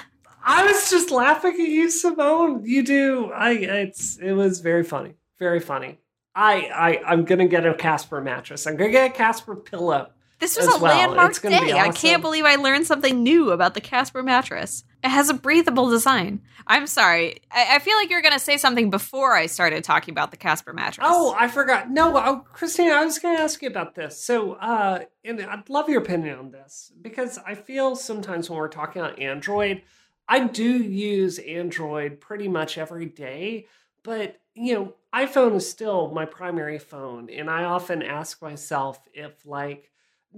[0.49, 2.65] I was just laughing at you, Simone.
[2.65, 3.33] You do.
[3.35, 3.53] I.
[3.53, 4.17] It's.
[4.19, 5.15] It was very funny.
[5.41, 5.99] Very funny.
[6.35, 6.71] I.
[6.73, 7.13] I.
[7.13, 8.67] I'm gonna get a Casper mattress.
[8.67, 10.11] I'm gonna get a Casper pillow.
[10.39, 10.95] This was a well.
[10.95, 11.73] landmark day.
[11.73, 14.85] I can't believe I learned something new about the Casper mattress.
[15.03, 16.43] It has a breathable design.
[16.67, 17.39] I'm sorry.
[17.51, 20.37] I, I feel like you're going to say something before I started talking about the
[20.37, 21.07] Casper mattress.
[21.09, 21.91] Oh, I forgot.
[21.91, 24.23] No, oh, Christine, I was going to ask you about this.
[24.23, 28.69] So, uh, and I'd love your opinion on this because I feel sometimes when we're
[28.69, 29.83] talking about Android,
[30.29, 33.67] I do use Android pretty much every day,
[34.03, 39.45] but you know, iPhone is still my primary phone, and I often ask myself if
[39.47, 39.91] like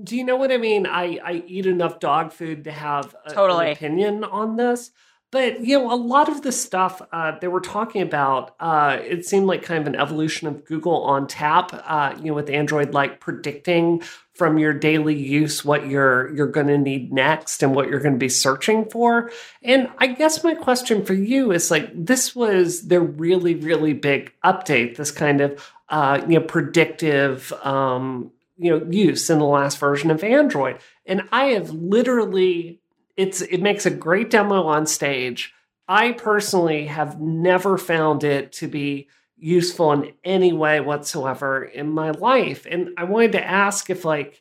[0.03, 0.87] do you know what I mean?
[0.87, 3.67] I, I eat enough dog food to have a, Totally.
[3.67, 4.91] an opinion on this.
[5.31, 9.27] But you know, a lot of the stuff uh, they were talking about, uh, it
[9.27, 11.71] seemed like kind of an evolution of Google on tap.
[11.87, 16.69] Uh, you know, with Android like predicting from your daily use what you're you're going
[16.69, 19.31] to need next and what you're going to be searching for.
[19.63, 24.33] And I guess my question for you is like, this was their really really big
[24.43, 24.97] update.
[24.97, 30.11] This kind of uh, you know predictive um, you know use in the last version
[30.11, 30.79] of Android.
[31.05, 32.81] And I have literally
[33.19, 35.53] it's it makes a great demo on stage.
[35.89, 42.13] I personally have never found it to be useful in any way whatsoever in my
[42.13, 42.67] life.
[42.71, 44.41] And I wanted to ask if like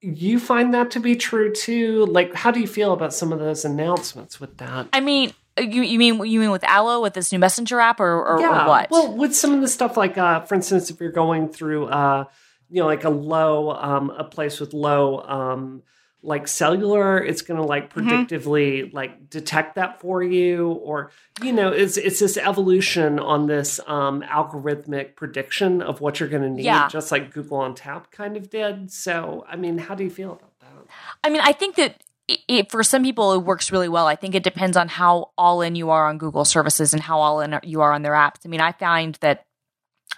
[0.00, 2.04] you find that to be true too.
[2.06, 4.88] Like how do you feel about some of those announcements with that?
[4.92, 8.12] I mean, you you mean you mean with Allo with this new messenger app or
[8.12, 8.90] or, or what?
[8.90, 12.24] Well, with some of the stuff like, uh, for instance, if you're going through, uh,
[12.68, 15.82] you know, like a low, um, a place with low, um,
[16.26, 18.08] like cellular, it's going to like Mm-hmm.
[18.10, 21.10] predictively like detect that for you, or
[21.42, 26.42] you know, it's it's this evolution on this um, algorithmic prediction of what you're going
[26.42, 26.88] to need, Yeah.
[26.88, 28.90] just like Google on Tap kind of did.
[28.90, 30.92] So, I mean, how do you feel about that?
[31.24, 34.06] I mean, I think that it, for some people it works really well.
[34.08, 37.20] I think it depends on how all in you are on Google services and how
[37.20, 38.40] all in you are on their apps.
[38.44, 39.45] I mean, I find that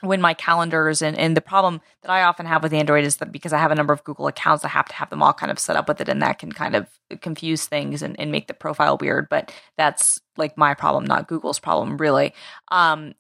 [0.01, 3.33] when my calendars and, and the problem that I often have with Android is that
[3.33, 5.51] because I have a number of Google accounts, I have to have them all kind
[5.51, 6.87] of set up with it, and that can kind of
[7.21, 9.29] confuse things and, and make the profile weird.
[9.29, 12.35] But that's like my problem, not Google's problem, really.
[12.69, 13.15] Um,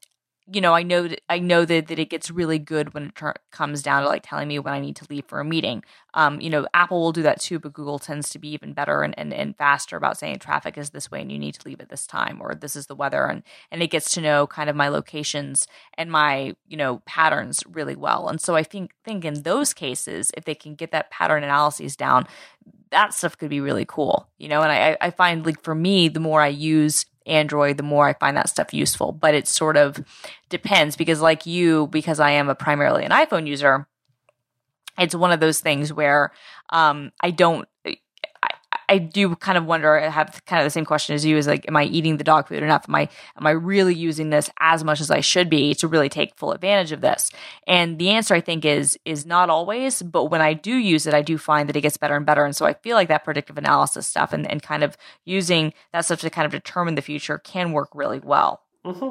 [0.50, 3.36] you know, I know that I know that, that it gets really good when it
[3.50, 5.84] comes down to like telling me when I need to leave for a meeting.
[6.14, 9.02] Um, you know, Apple will do that too, but Google tends to be even better
[9.02, 11.80] and, and, and faster about saying traffic is this way and you need to leave
[11.80, 14.70] at this time or this is the weather and and it gets to know kind
[14.70, 18.28] of my locations and my you know patterns really well.
[18.28, 21.94] And so I think think in those cases, if they can get that pattern analyses
[21.94, 22.26] down,
[22.90, 24.28] that stuff could be really cool.
[24.38, 27.82] You know, and I I find like for me, the more I use Android, the
[27.82, 29.12] more I find that stuff useful.
[29.12, 30.04] But it sort of
[30.48, 33.86] depends because, like you, because I am a primarily an iPhone user,
[34.98, 36.32] it's one of those things where
[36.70, 37.68] um, I don't.
[38.88, 39.98] I, do kind of wonder.
[39.98, 42.24] I have kind of the same question as you: is like, am I eating the
[42.24, 42.84] dog food enough?
[42.88, 46.08] Am I am I really using this as much as I should be to really
[46.08, 47.30] take full advantage of this?
[47.66, 50.02] And the answer, I think, is is not always.
[50.02, 52.44] But when I do use it, I do find that it gets better and better.
[52.44, 56.04] And so I feel like that predictive analysis stuff and, and kind of using that
[56.04, 58.62] stuff to kind of determine the future can work really well.
[58.84, 59.10] hmm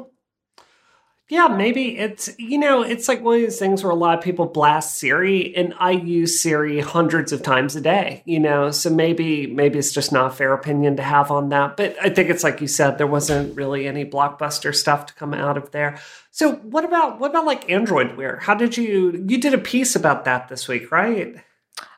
[1.30, 4.24] Yeah, maybe it's you know it's like one of these things where a lot of
[4.24, 8.22] people blast Siri, and I use Siri hundreds of times a day.
[8.24, 11.76] You know, so maybe maybe it's just not a fair opinion to have on that.
[11.76, 15.34] But I think it's like you said, there wasn't really any blockbuster stuff to come
[15.34, 15.98] out of there.
[16.30, 18.38] So what about what about like Android Wear?
[18.38, 21.36] How did you you did a piece about that this week, right?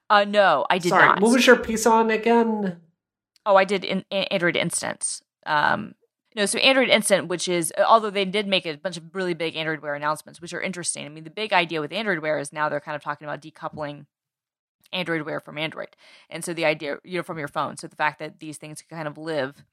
[0.08, 1.20] Uh, no, I did Sorry, not.
[1.20, 2.80] what was your piece on again?
[3.46, 5.22] Oh, I did in, in Android Instance.
[5.46, 5.94] Um,
[6.36, 9.34] no, so Android Instant, which is uh, although they did make a bunch of really
[9.34, 11.04] big Android Wear announcements, which are interesting.
[11.04, 13.42] I mean, the big idea with Android Wear is now they're kind of talking about
[13.42, 14.06] decoupling
[14.92, 15.96] Android Wear from Android,
[16.28, 17.76] and so the idea, you know, from your phone.
[17.76, 19.64] So the fact that these things can kind of live,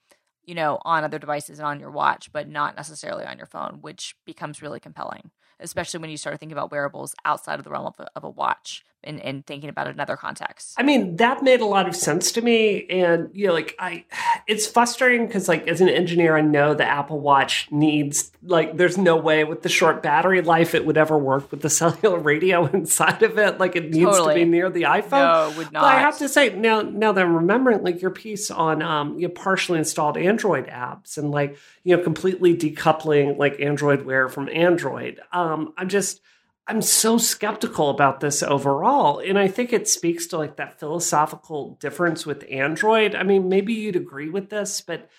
[0.43, 3.79] you know, on other devices and on your watch, but not necessarily on your phone,
[3.81, 7.85] which becomes really compelling, especially when you start thinking about wearables outside of the realm
[7.85, 10.75] of a, of a watch and, and thinking about it in other contexts.
[10.77, 12.85] I mean, that made a lot of sense to me.
[12.89, 14.05] And, you know, like, I,
[14.47, 18.97] it's frustrating because, like, as an engineer, I know the Apple Watch needs, like, there's
[18.97, 22.65] no way with the short battery life it would ever work with the cellular radio
[22.73, 23.59] inside of it.
[23.59, 24.33] Like, it needs Totally.
[24.33, 25.11] to be near the iPhone.
[25.11, 28.11] No, it would But I have to say, now, now that I'm remembering, like, your
[28.11, 33.37] piece on, um, you know, partially installed Android apps and, like, you know, completely decoupling,
[33.37, 35.21] like, Android Wear from Android.
[35.31, 36.21] Um, I'm just,
[36.67, 39.19] I'm so skeptical about this overall.
[39.19, 43.15] And I think it speaks to like that philosophical difference with Android.
[43.15, 45.09] I mean, maybe you'd agree with this, but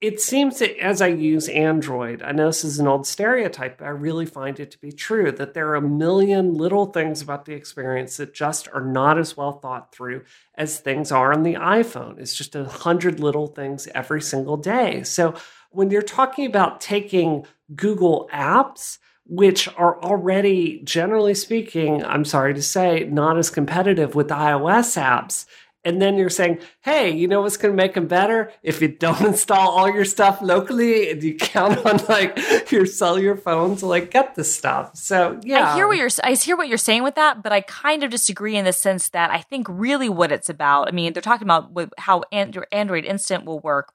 [0.00, 3.84] it seems that as I use Android, I know this is an old stereotype, but
[3.84, 7.44] I really find it to be true that there are a million little things about
[7.44, 10.24] the experience that just are not as well thought through
[10.56, 12.18] as things are on the iPhone.
[12.18, 15.04] It's just a hundred little things every single day.
[15.04, 15.34] So
[15.70, 22.06] when you're talking about taking Google apps, which are already, generally speaking, mm.
[22.06, 25.46] I'm sorry to say, not as competitive with iOS apps,
[25.84, 28.52] and then you're saying, hey, you know what's going to make them better?
[28.62, 33.36] If you don't install all your stuff locally and you count on like your cellular
[33.36, 34.96] phone to like get the stuff.
[34.96, 37.62] So yeah, I hear what you're I hear what you're saying with that, but I
[37.62, 40.88] kind of disagree in the sense that I think really what it's about.
[40.88, 43.92] I mean, they're talking about how Android Instant will work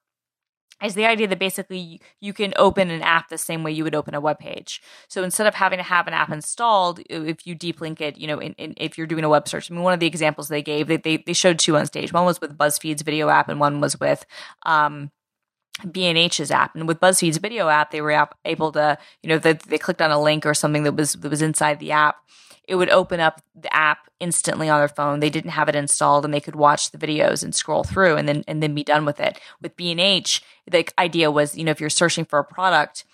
[0.83, 3.95] is the idea that basically you can open an app the same way you would
[3.95, 4.81] open a web page.
[5.07, 8.27] So instead of having to have an app installed, if you deep link it, you
[8.27, 10.49] know, in, in, if you're doing a web search, I mean, one of the examples
[10.49, 12.13] they gave, they, they, they showed two on stage.
[12.13, 14.25] One was with BuzzFeed's video app, and one was with
[14.65, 15.11] um,
[15.91, 16.75] B&H's app.
[16.75, 20.11] And with BuzzFeed's video app, they were able to, you know, they, they clicked on
[20.11, 22.17] a link or something that was that was inside the app
[22.67, 25.19] it would open up the app instantly on their phone.
[25.19, 28.27] They didn't have it installed and they could watch the videos and scroll through and
[28.27, 29.39] then and then be done with it.
[29.61, 33.05] With B&H, the idea was, you know, if you're searching for a product,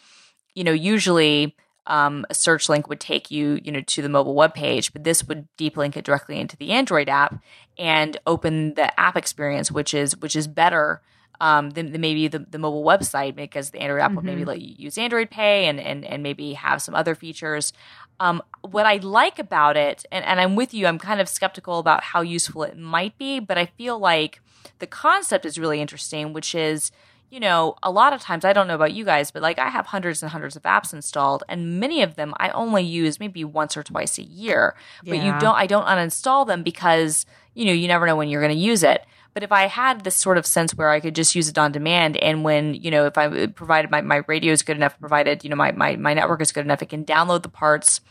[0.56, 4.36] you know, usually um, a search link would take you, you know, to the mobile
[4.36, 7.42] web page, but this would deep link it directly into the Android app
[7.78, 11.02] and open the app experience, which is which is better
[11.42, 14.16] um, than, than, maybe the, the mobile website because the Android app mm-hmm.
[14.16, 17.74] will maybe let you use Android Pay and, and and maybe have some other features.
[18.20, 21.80] Um, what I like about it, and, and I'm with you, I'm kind of skeptical
[21.80, 24.40] about how useful it might be, but I feel like
[24.80, 26.92] the concept is really interesting, which is,
[27.30, 29.70] you know, a lot of times, I don't know about you guys, but like I
[29.70, 33.44] have hundreds and hundreds of apps installed, and many of them I only use maybe
[33.44, 34.76] once or twice a year.
[35.04, 38.42] But you don't, I don't uninstall them because, you know, you never know when you're
[38.42, 39.04] going to use it.
[39.34, 41.72] But if I had this sort of sense where I could just use it on
[41.72, 45.00] demand, and when you know, if I uh, provided my, my radio is good enough,
[45.00, 48.02] provided you know my, my my network is good enough, it can download the parts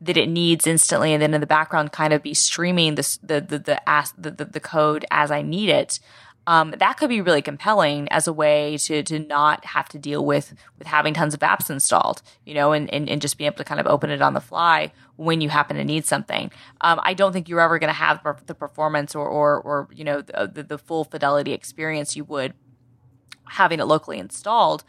[0.00, 3.40] that it needs instantly, and then in the background, kind of be streaming this the
[3.40, 3.80] the the
[4.18, 6.00] the, the, the code as I need it
[6.46, 10.24] um, that could be really compelling as a way to to not have to deal
[10.24, 13.58] with with having tons of apps installed, you know, and, and, and just being able
[13.58, 16.50] to kind of open it on the fly when you happen to need something.
[16.80, 20.04] Um, I don't think you're ever going to have the performance or, or, or you
[20.04, 22.54] know the, the, the full fidelity experience you would
[23.44, 24.82] having it locally installed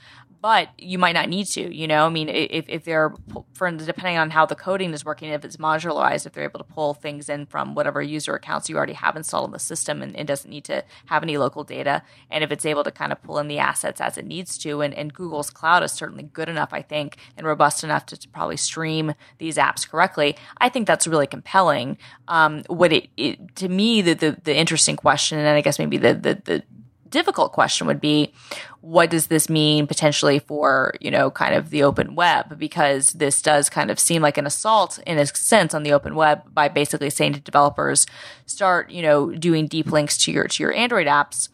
[0.44, 1.74] but you might not need to.
[1.74, 3.16] You know, I mean, if if they're
[3.54, 6.66] for depending on how the coding is working, if it's modularized, if they're able to
[6.66, 10.14] pull things in from whatever user accounts you already have installed in the system, and
[10.18, 13.24] it doesn't need to have any local data, and if it's able to kind of
[13.24, 16.50] pull in the assets as it needs to, and, and Google's cloud is certainly good
[16.50, 20.36] enough, I think, and robust enough to, to probably stream these apps correctly.
[20.58, 21.98] I think that's really compelling.
[22.28, 25.96] Um, what it, it to me the, the the interesting question, and I guess maybe
[25.96, 26.64] the the, the
[27.14, 28.34] difficult question would be
[28.82, 32.58] what does this mean potentially for you know kind of the open web?
[32.58, 36.16] Because this does kind of seem like an assault in a sense on the open
[36.16, 38.08] web by basically saying to developers
[38.48, 41.50] start you know doing deep links to your to your android apps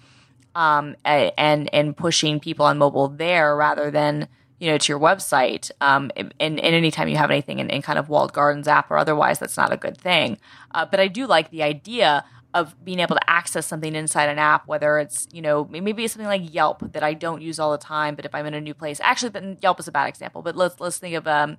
[0.55, 4.27] um, and and pushing people on mobile there rather than
[4.59, 5.71] you know to your website.
[5.81, 8.97] Um, and, and anytime you have anything in, in, kind of walled gardens app or
[8.97, 10.37] otherwise that's not a good thing.
[10.71, 12.23] Uh, but i do like the idea
[12.53, 16.27] of being able to access something inside an app, whether it's, you know, maybe something
[16.27, 18.73] like Yelp that I don't use all the time, but if I'm in a new
[18.73, 21.57] place, actually, Yelp is a bad example, but let's, let's think of, um,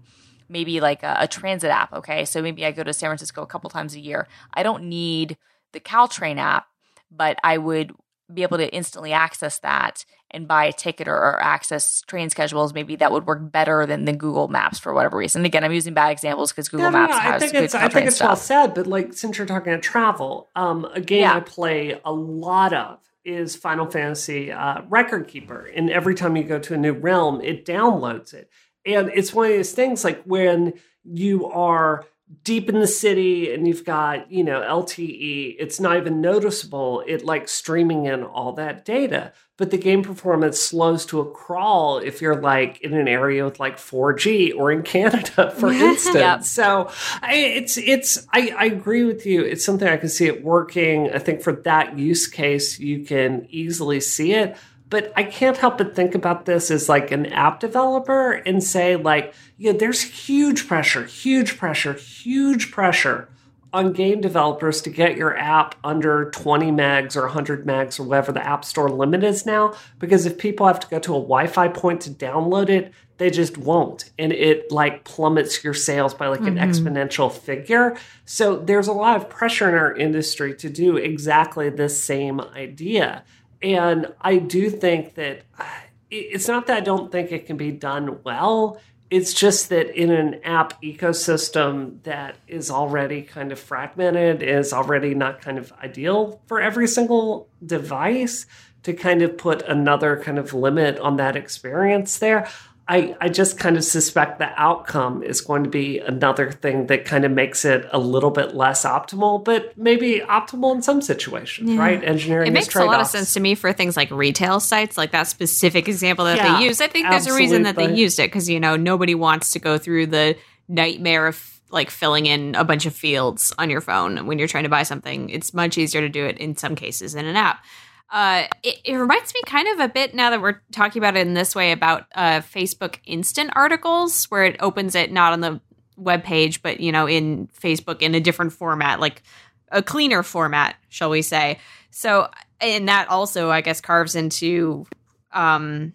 [0.48, 1.92] maybe like a, a transit app.
[1.92, 2.24] Okay.
[2.24, 4.26] So maybe I go to San Francisco a couple times a year.
[4.52, 5.38] I don't need
[5.72, 6.66] the Caltrain app,
[7.10, 7.92] but I would
[8.32, 12.74] be able to instantly access that and buy a ticket or, or, access train schedules,
[12.74, 15.44] maybe that would work better than, than Google Maps for whatever reason.
[15.44, 17.88] again, I'm using bad examples because Google yeah, Maps yeah, has I think it's, I
[17.88, 18.28] think it's stuff.
[18.28, 21.36] well said, but like since you're talking about travel, um, a game yeah.
[21.36, 26.44] I play a lot of is Final Fantasy uh, Record Keeper, and every time you
[26.44, 28.50] go to a new realm, it downloads it,
[28.86, 30.74] and it's one of those things like when
[31.04, 32.04] you are
[32.44, 37.24] deep in the city and you've got you know lte it's not even noticeable it
[37.24, 39.32] like streaming in all that data.
[39.56, 43.60] But the game performance slows to a crawl if you're like in an area with
[43.60, 46.14] like 4g or in canada for instance.
[46.14, 46.44] Yep.
[46.44, 49.42] so I, it's it's I, I agree with you.
[49.42, 51.10] It's something i can see it working.
[51.10, 54.56] I think for that use case you can easily see it
[54.90, 58.96] but I can't help but think about this as like an app developer and say,
[58.96, 63.28] like, yeah, there's huge pressure, huge pressure, huge pressure
[63.72, 68.32] on game developers to get your app under 20 megs or 100 megs or whatever
[68.32, 69.74] the App Store limit is now.
[70.00, 73.30] Because if people have to go to a Wi Fi point to download it, they
[73.30, 74.10] just won't.
[74.18, 76.58] And it like plummets your sales by like mm-hmm.
[76.58, 77.96] an exponential figure.
[78.24, 83.24] So there's a lot of pressure in our industry to do exactly this same idea.
[83.62, 85.64] And I do think that uh,
[86.10, 88.80] it's not that I don't think it can be done well.
[89.10, 95.14] It's just that in an app ecosystem that is already kind of fragmented, is already
[95.14, 98.46] not kind of ideal for every single device,
[98.82, 102.48] to kind of put another kind of limit on that experience there.
[102.88, 107.04] I, I just kind of suspect the outcome is going to be another thing that
[107.04, 111.70] kind of makes it a little bit less optimal, but maybe optimal in some situations,
[111.74, 112.02] right?
[112.02, 114.98] Engineering It is makes a lot of sense to me for things like retail sites,
[114.98, 116.80] like that specific example that Yeah, they use.
[116.80, 119.60] I think there's a reason that they used it because you know nobody wants to
[119.60, 124.26] go through the nightmare of like filling in a bunch of fields on your phone
[124.26, 125.30] when you're trying to buy something.
[125.30, 127.62] It's much easier to do it in some cases in an app.
[128.10, 131.26] Uh, it, it reminds me kind of a bit now that we're talking about it
[131.26, 135.60] in this way about uh, Facebook instant articles, where it opens it not on the
[135.96, 139.22] web page, but you know in Facebook in a different format, like
[139.70, 141.58] a cleaner format, shall we say?
[141.90, 142.28] So,
[142.60, 144.86] and that also, I guess, carves into
[145.32, 145.92] um,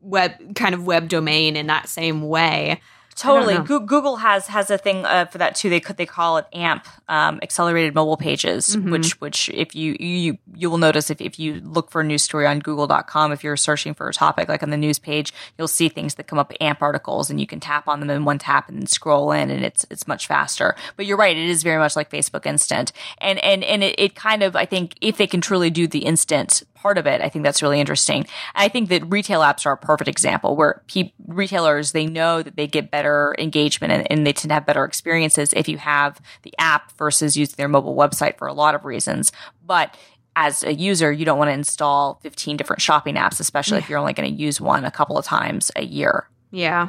[0.00, 2.80] web kind of web domain in that same way.
[3.20, 3.58] Totally.
[3.58, 5.68] Goo- Google has has a thing uh, for that too.
[5.70, 8.90] They could they call it AMP, um, accelerated mobile pages, Mm-hmm.
[8.90, 12.22] which which if you you you will notice if, if you look for a news
[12.22, 15.68] story on Google.com, if you're searching for a topic like on the news page, you'll
[15.68, 18.38] see things that come up AMP articles, and you can tap on them in one
[18.38, 20.74] tap and then scroll in, and it's it's much faster.
[20.96, 24.14] But you're right, it is very much like Facebook Instant, and and and it, it
[24.14, 27.28] kind of I think if they can truly do the instant part of it, I
[27.28, 28.26] think that's really interesting.
[28.54, 32.56] I think that retail apps are a perfect example where pe- retailers they know that
[32.56, 36.20] they get better engagement and, and they tend to have better experiences if you have
[36.42, 39.30] the app versus using their mobile website for a lot of reasons.
[39.64, 39.96] But
[40.36, 43.98] as a user, you don't want to install 15 different shopping apps, especially if you're
[43.98, 46.28] only going to use one a couple of times a year.
[46.50, 46.88] Yeah,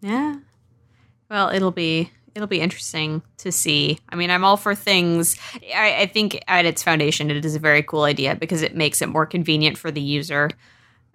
[0.00, 0.36] yeah.
[1.28, 3.98] Well, it'll be it'll be interesting to see.
[4.08, 5.36] I mean, I'm all for things.
[5.74, 9.02] I, I think at its foundation, it is a very cool idea because it makes
[9.02, 10.50] it more convenient for the user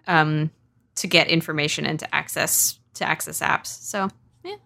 [0.06, 0.50] um,
[0.96, 3.66] to get information and to access to access apps.
[3.66, 4.08] So,
[4.44, 4.56] yeah,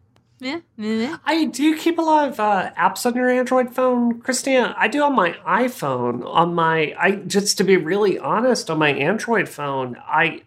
[0.40, 1.16] yeah, yeah.
[1.24, 4.74] I do keep a lot of uh, apps on your Android phone, Christina.
[4.78, 6.24] I do on my iPhone.
[6.26, 10.42] On my, I just to be really honest, on my Android phone, I,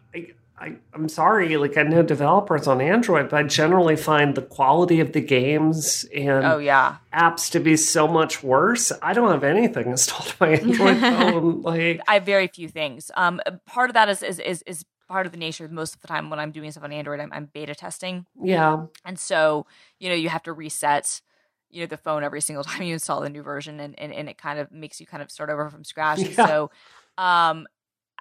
[0.59, 4.99] I, I'm sorry, like I know developers on Android, but I generally find the quality
[4.99, 6.97] of the games and Oh, yeah.
[7.13, 8.91] apps to be so much worse.
[9.03, 11.61] I don't have anything installed on my Android phone.
[11.61, 13.11] Like, I have very few things.
[13.15, 16.07] Um, part of that is, is, is, is part of the nature most of the
[16.07, 18.25] time when I'm doing stuff on Android, I'm, I'm beta testing.
[18.43, 19.67] yeah, And so,
[19.99, 21.21] you know, you have to reset,
[21.69, 24.27] you know, the phone every single time you install the new version and, and, and
[24.27, 26.19] it kind of makes you kind of start over from scratch.
[26.19, 26.45] Yeah.
[26.47, 26.71] so
[27.17, 27.67] um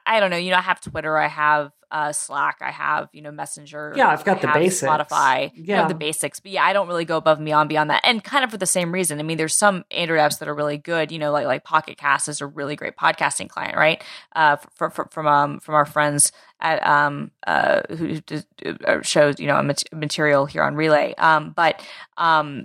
[0.09, 3.23] I don't know, you know, I have Twitter, I have uh Slack, I have, you
[3.23, 3.95] know, Messenger.
[3.97, 4.91] Yeah, I've got I the basics.
[4.91, 5.53] Spotify.
[5.55, 5.77] You Yeah.
[5.81, 6.41] have the basics.
[6.41, 8.01] But yeah, I don't really go above and beyond beyond that.
[8.05, 9.21] And kind of for the same reason.
[9.21, 11.97] I mean, there's some Android apps that are really good, you know, like like Pocket
[11.97, 14.03] Cast is a really great podcasting client, right?
[14.35, 18.21] Uh for, for, from um from our friends at um uh who
[18.85, 21.15] uh, shows, you know, mat- material here on Relay.
[21.19, 21.81] Um but
[22.17, 22.65] um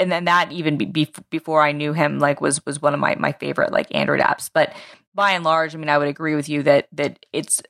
[0.00, 3.14] and then that even be, before I knew him, like was was one of my
[3.14, 4.50] my favorite like Android apps.
[4.52, 4.74] But
[5.14, 7.62] by and large, I mean, I would agree with you that that it's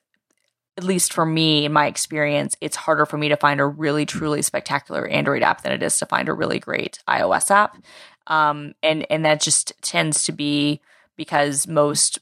[0.78, 4.06] at least for me in my experience, it's harder for me to find a really
[4.06, 7.76] truly spectacular Android app than it is to find a really great iOS app.
[8.28, 10.80] Um, and and that just tends to be
[11.16, 12.20] because most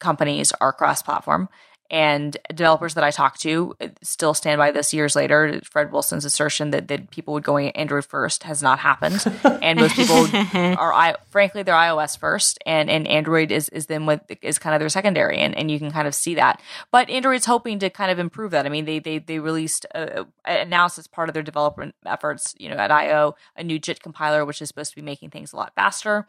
[0.00, 1.48] companies are cross-platform.
[1.94, 5.60] And developers that I talk to still stand by this years later.
[5.62, 9.24] Fred Wilson's assertion that, that people would go Android first has not happened,
[9.62, 14.06] and most people are I frankly they're iOS first, and and Android is is then
[14.06, 16.60] what is kind of their secondary, and, and you can kind of see that.
[16.90, 18.66] But Android's hoping to kind of improve that.
[18.66, 22.68] I mean, they they they released uh, announced as part of their development efforts, you
[22.68, 25.56] know, at I/O a new JIT compiler, which is supposed to be making things a
[25.56, 26.26] lot faster.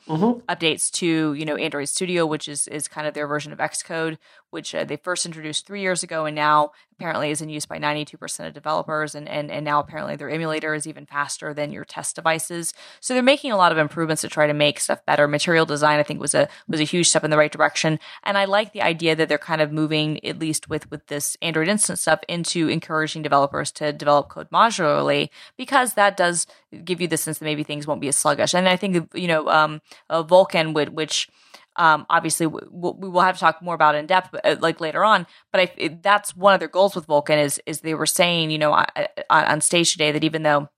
[0.48, 4.20] Updates to you know Android Studio, which is is kind of their version of Xcode,
[4.52, 7.78] which uh, they first introduced three years ago, and now apparently is in use by
[7.78, 11.84] 92% of developers and, and and now apparently their emulator is even faster than your
[11.84, 12.74] test devices.
[13.02, 15.28] So they're making a lot of improvements to try to make stuff better.
[15.28, 18.00] Material design i think was a was a huge step in the right direction.
[18.24, 21.36] And i like the idea that they're kind of moving at least with with this
[21.42, 26.48] android instance stuff into encouraging developers to develop code modularly because that does
[26.84, 28.54] give you the sense that maybe things won't be as sluggish.
[28.54, 31.30] And i think you know um uh, vulkan would which
[31.78, 34.80] um, obviously we, we will have to talk more about it in depth, uh, like
[34.80, 35.28] later on.
[35.52, 38.52] But I, it, that's one of their goals with Vulkan is is they were saying,
[38.52, 38.86] you know, on,
[39.30, 40.70] on stage today that even though,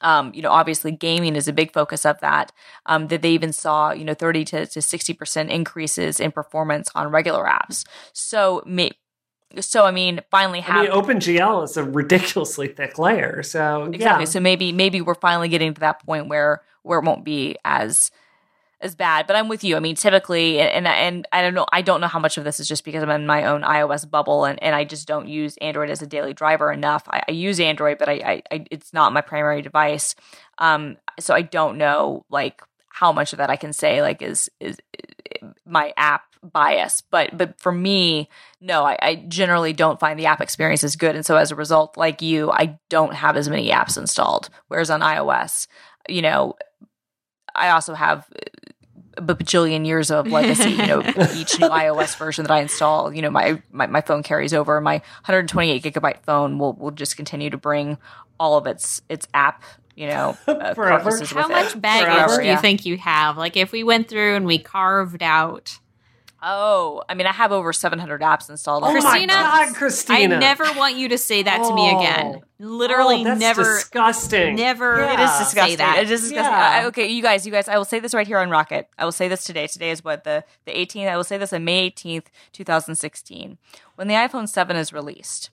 [0.00, 2.52] um, you know, obviously gaming is a big focus of that,
[2.86, 6.90] um, that they even saw, you know, thirty to to sixty percent increases in performance
[6.94, 7.84] on regular apps.
[8.12, 8.92] So, may,
[9.60, 13.42] so I mean, finally have I mean, OpenGL is a ridiculously thick layer.
[13.42, 14.22] So exactly.
[14.22, 17.56] yeah, So maybe maybe we're finally getting to that point where where it won't be
[17.64, 18.10] as
[18.80, 19.26] as bad.
[19.26, 19.76] But I'm with you.
[19.76, 21.66] I mean, typically, and and I don't know.
[21.72, 24.08] I don't know how much of this is just because I'm in my own iOS
[24.08, 27.04] bubble, and, and I just don't use Android as a daily driver enough.
[27.08, 30.14] I, I use Android, but I, I, I it's not my primary device.
[30.58, 34.50] Um, so I don't know like how much of that I can say like is
[34.60, 34.78] is
[35.64, 38.28] my app bias, but but for me,
[38.60, 41.56] no, I, I generally don't find the app experience as good, and so as a
[41.56, 44.50] result, like you, I don't have as many apps installed.
[44.68, 45.66] Whereas on iOS,
[46.08, 46.54] you know,
[47.58, 48.26] I also have
[49.16, 50.70] a bajillion years of legacy.
[50.70, 51.00] You know,
[51.34, 54.80] each new iOS version that I install, you know, my, my my phone carries over.
[54.80, 54.94] My
[55.24, 57.98] 128 gigabyte phone will will just continue to bring
[58.38, 59.64] all of its its app
[59.98, 61.10] you know, uh, Forever.
[61.10, 62.60] prefaces How much baggage Forever, do you yeah.
[62.60, 63.36] think you have?
[63.36, 65.80] Like if we went through and we carved out
[66.40, 68.84] Oh, I mean, I have over 700 apps installed.
[68.84, 69.66] Oh Christina, my.
[69.66, 70.36] God, Christina!
[70.36, 71.98] I never want you to say that to me oh.
[71.98, 72.40] again.
[72.60, 74.54] Literally Oh, that's never disgusting.
[74.54, 75.14] never Yeah.
[75.14, 75.72] It is disgusting.
[75.72, 75.98] say that.
[75.98, 76.44] It is disgusting.
[76.52, 76.80] Yeah.
[76.82, 78.88] I- okay, you guys, you guys, I will say this right here on Rocket.
[78.96, 79.66] I will say this today.
[79.66, 81.08] Today is what the the 18th.
[81.08, 83.58] I will say this on May 18th, 2016,
[83.96, 85.50] when the iPhone 7 is released.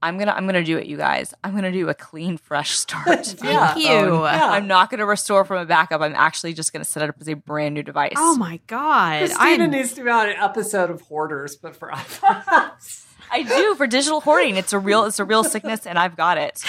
[0.00, 1.34] I'm gonna I'm gonna do it, you guys.
[1.42, 3.26] I'm gonna do a clean, fresh start.
[3.26, 3.76] Thank Yeah.
[3.76, 3.88] you.
[3.88, 4.50] Oh, yeah.
[4.50, 6.00] I'm not gonna restore from a backup.
[6.00, 8.12] I'm actually just gonna set it up as a brand new device.
[8.16, 9.18] Oh my god!
[9.20, 13.04] Christina I'm needs to be on an episode of Hoarders, but for iPhones.
[13.30, 14.56] I do for digital hoarding.
[14.56, 16.62] It's a real it's a real sickness, and I've got it.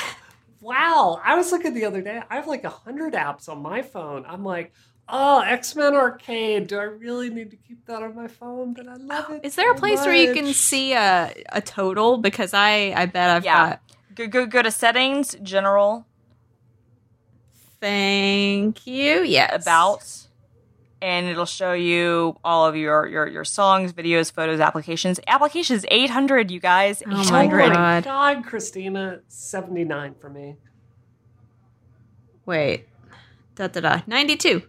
[0.61, 2.21] wow, I was looking the other day.
[2.29, 4.25] I have like a hundred apps on my phone.
[4.27, 4.73] I'm like,
[5.09, 6.67] oh, X Men Arcade.
[6.67, 8.73] Do I really need to keep that on my phone?
[8.73, 9.45] But I love oh, it.
[9.45, 10.05] Is there so a place much.
[10.07, 12.17] where you can see a, a total?
[12.17, 13.69] Because I, I bet I've yeah.
[13.69, 13.81] got.
[14.15, 16.05] Go, go, go to settings, general.
[17.79, 19.23] Thank you.
[19.23, 20.25] Yeah, About.
[21.01, 25.17] And it'll show you all of your, your, your songs, videos, photos, applications.
[25.27, 27.01] Applications, 800, you guys.
[27.01, 27.13] 800.
[27.15, 30.57] Oh my God, oh God Christina, 79 for me.
[32.45, 32.87] Wait.
[33.55, 34.01] Da da da.
[34.07, 34.63] 92.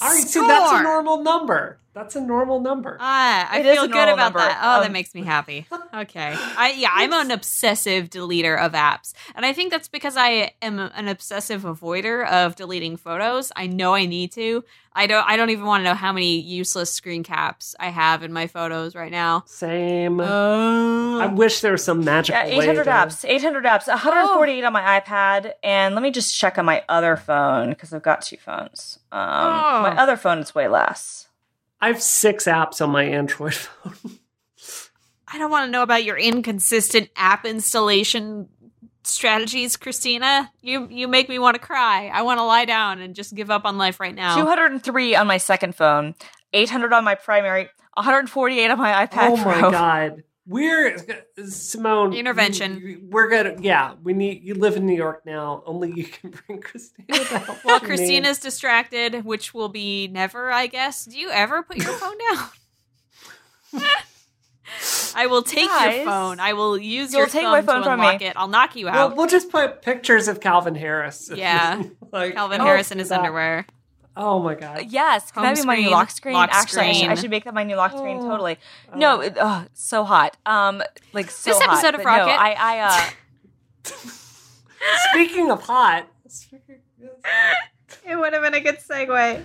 [0.00, 1.78] I already said that's a normal number.
[1.94, 2.96] That's a normal number.
[3.00, 4.40] Ah, I It is feel a good about number.
[4.40, 4.58] that.
[4.60, 5.66] Oh, that Um, makes me happy.
[5.94, 6.34] Okay.
[6.36, 9.12] I yeah, I'm an obsessive deleter of apps.
[9.36, 13.52] And I think that's because I am an obsessive avoider of deleting photos.
[13.54, 14.64] I know I need to.
[14.92, 18.24] I don't I don't even want to know how many useless screen caps I have
[18.24, 19.44] in my photos right now.
[19.46, 20.18] Same.
[20.18, 21.20] Oh.
[21.20, 23.24] I wish there was some magical Yeah, way 800 to- apps.
[23.28, 23.86] 800 apps.
[23.86, 25.52] 148 on my iPad.
[25.62, 28.98] And let me just check on my other phone because I've got two phones.
[29.12, 29.82] Um, Oh.
[29.82, 31.23] My other phone is way less.
[31.84, 34.18] I have six apps on my Android phone.
[35.28, 38.48] I don't want to know about your inconsistent app installation
[39.02, 40.50] strategies, Christina.
[40.62, 42.10] You you make me want to cry.
[42.10, 44.34] I want to lie down and just give up on life right now.
[44.36, 46.14] 203 on my second phone.
[46.54, 47.68] 800 on my primary.
[47.92, 49.70] 148 on my iPad oh my Pro.
[49.70, 50.22] god.
[50.46, 50.96] We're
[51.46, 52.12] Simone.
[52.12, 52.78] Intervention.
[52.78, 53.56] you- we're gonna.
[53.60, 54.42] Yeah, we need.
[54.44, 55.62] You live in New York now.
[55.64, 57.06] Only you can bring Christina.
[57.64, 57.86] Well, that you.
[57.88, 61.06] Christina's distracted, which will be never, I guess.
[61.06, 63.82] Do you ever put your phone down?
[65.16, 66.40] I will take your phone.
[66.40, 68.26] I will use you'll your take thumb my phone to from me.
[68.26, 68.32] it.
[68.36, 69.16] I'll knock you We'll, out.
[69.16, 71.30] we'll just put pictures of Calvin Harris.
[71.34, 71.82] Yeah.
[72.12, 73.66] like Calvin oh, Harris in his that- underwear.
[74.16, 74.86] Oh my god.
[74.90, 76.34] Yes, can Home that be my new lock screen?
[76.34, 77.16] lock Actually, I should, I screen.
[77.22, 78.18] should make that my new lock screen.
[78.20, 78.28] Oh.
[78.28, 78.58] Totally.
[78.94, 80.36] No, it, oh, so hot.
[80.46, 81.72] Um, like so This hot.
[81.74, 83.90] episode of But no, Rocket- I, I, uh,
[85.12, 86.06] Speaking of hot.
[88.06, 89.44] It would have been a good segue.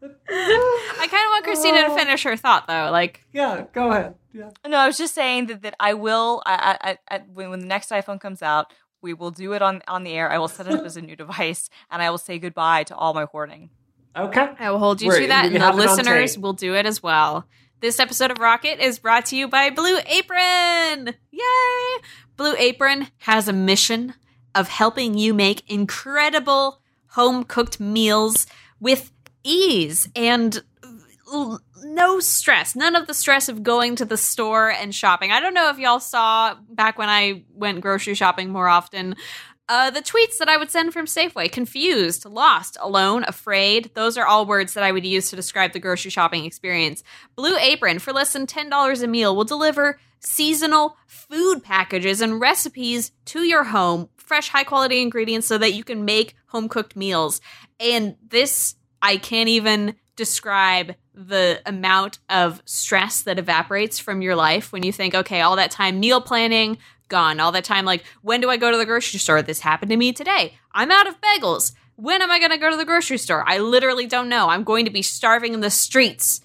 [0.00, 2.90] I kind of want Christina to finish her thought, though.
[2.90, 4.14] Like, Yeah, go ahead.
[4.32, 4.50] Yeah.
[4.66, 6.42] no, I was just saying that, that I will.
[6.46, 9.62] I, I, I, I when, when the next iPhone comes out, we will do it
[9.62, 10.30] on on the air.
[10.30, 12.94] I will set it up as a new device, and I will say goodbye to
[12.96, 13.70] all my hoarding.
[14.18, 14.48] Okay.
[14.58, 16.74] I will hold you We're- to that, and the have it on listeners will do
[16.74, 17.46] it as well.
[17.80, 21.14] This episode of Rocket is brought to you by Blue Apron.
[21.30, 22.02] Yay!
[22.36, 24.14] Blue Apron has a mission
[24.54, 28.46] of helping you make incredible home cooked meals
[28.80, 29.12] with
[29.44, 30.62] ease and
[31.84, 32.74] no stress.
[32.74, 35.30] None of the stress of going to the store and shopping.
[35.30, 39.14] I don't know if y'all saw back when I went grocery shopping more often.
[39.68, 43.90] Uh, the tweets that I would send from Safeway confused, lost, alone, afraid.
[43.94, 47.02] Those are all words that I would use to describe the grocery shopping experience.
[47.36, 53.12] Blue Apron, for less than $10 a meal, will deliver seasonal food packages and recipes
[53.26, 57.42] to your home, fresh, high quality ingredients so that you can make home cooked meals.
[57.78, 64.72] And this, I can't even describe the amount of stress that evaporates from your life
[64.72, 66.78] when you think, okay, all that time meal planning,
[67.08, 67.40] gone.
[67.40, 69.42] All that time, like, when do I go to the grocery store?
[69.42, 70.54] This happened to me today.
[70.72, 71.72] I'm out of bagels.
[71.96, 73.44] When am I going to go to the grocery store?
[73.46, 74.48] I literally don't know.
[74.48, 76.40] I'm going to be starving in the streets.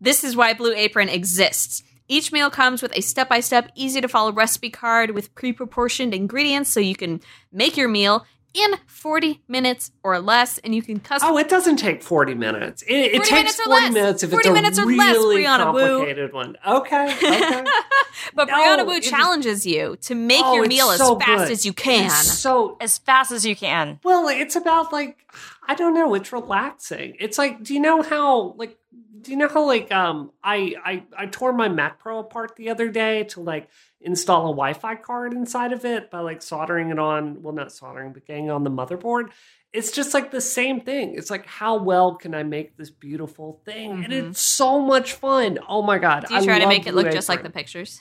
[0.00, 1.82] This is why Blue Apron exists.
[2.08, 5.52] Each meal comes with a step by step, easy to follow recipe card with pre
[5.52, 10.82] proportioned ingredients so you can make your meal in 40 minutes or less and you
[10.82, 11.18] can customize.
[11.22, 12.82] Oh, it doesn't take 40 minutes.
[12.82, 13.92] It, it 40 takes minutes or 40 less.
[13.94, 15.80] minutes if 40 it's a minutes or less, really Brianna Wu.
[15.80, 16.56] complicated one.
[16.66, 17.14] Okay.
[17.16, 17.64] Okay.
[18.34, 20.98] but No, Brianna Wu it is- challenges you to make Oh, your it's meal as
[20.98, 21.50] so fast good.
[21.52, 22.10] as you can.
[22.10, 24.00] So As fast as you can.
[24.04, 25.18] well, it's about like
[25.66, 27.16] I don't know, it's relaxing.
[27.20, 28.76] It's like do you know how like
[29.20, 32.70] do you know how like um I, I I tore my Mac Pro apart the
[32.70, 33.68] other day to like
[34.04, 38.12] install a Wi-Fi card inside of it by like soldering it on well not soldering
[38.12, 39.30] but getting on the motherboard.
[39.72, 41.14] It's just like the same thing.
[41.14, 44.04] It's like how well can I make this beautiful thing?
[44.04, 44.30] And Mhm.
[44.30, 45.58] it's so much fun.
[45.68, 46.26] Oh my god.
[46.28, 48.00] Do you I try to make it look just like the pictures?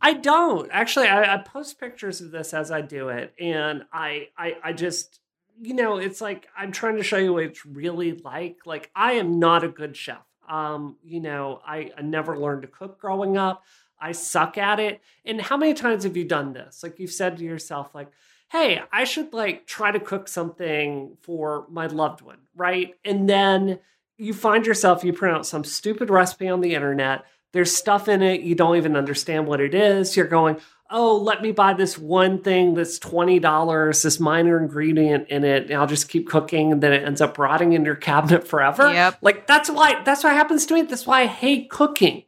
[0.00, 1.08] I don't actually.
[1.08, 5.20] I, I post pictures of this as I do it, and I, I, I just,
[5.60, 8.58] you know, it's like I'm trying to show you what it's really like.
[8.66, 10.18] Like I am not a good chef.
[10.48, 13.62] Um, you know, I, I never learned to cook growing up.
[14.02, 15.00] I suck at it.
[15.24, 16.82] And how many times have you done this?
[16.82, 18.08] Like you've said to yourself, like,
[18.50, 22.94] "Hey, I should like try to cook something for my loved one," right?
[23.04, 23.78] And then
[24.18, 28.22] you find yourself you print out some stupid recipe on the internet there's stuff in
[28.22, 30.56] it you don't even understand what it is you're going
[30.90, 35.74] oh let me buy this one thing that's $20 this minor ingredient in it and
[35.74, 39.18] i'll just keep cooking and then it ends up rotting in your cabinet forever Yep.
[39.22, 42.22] like that's why that's what happens to me that's why i hate cooking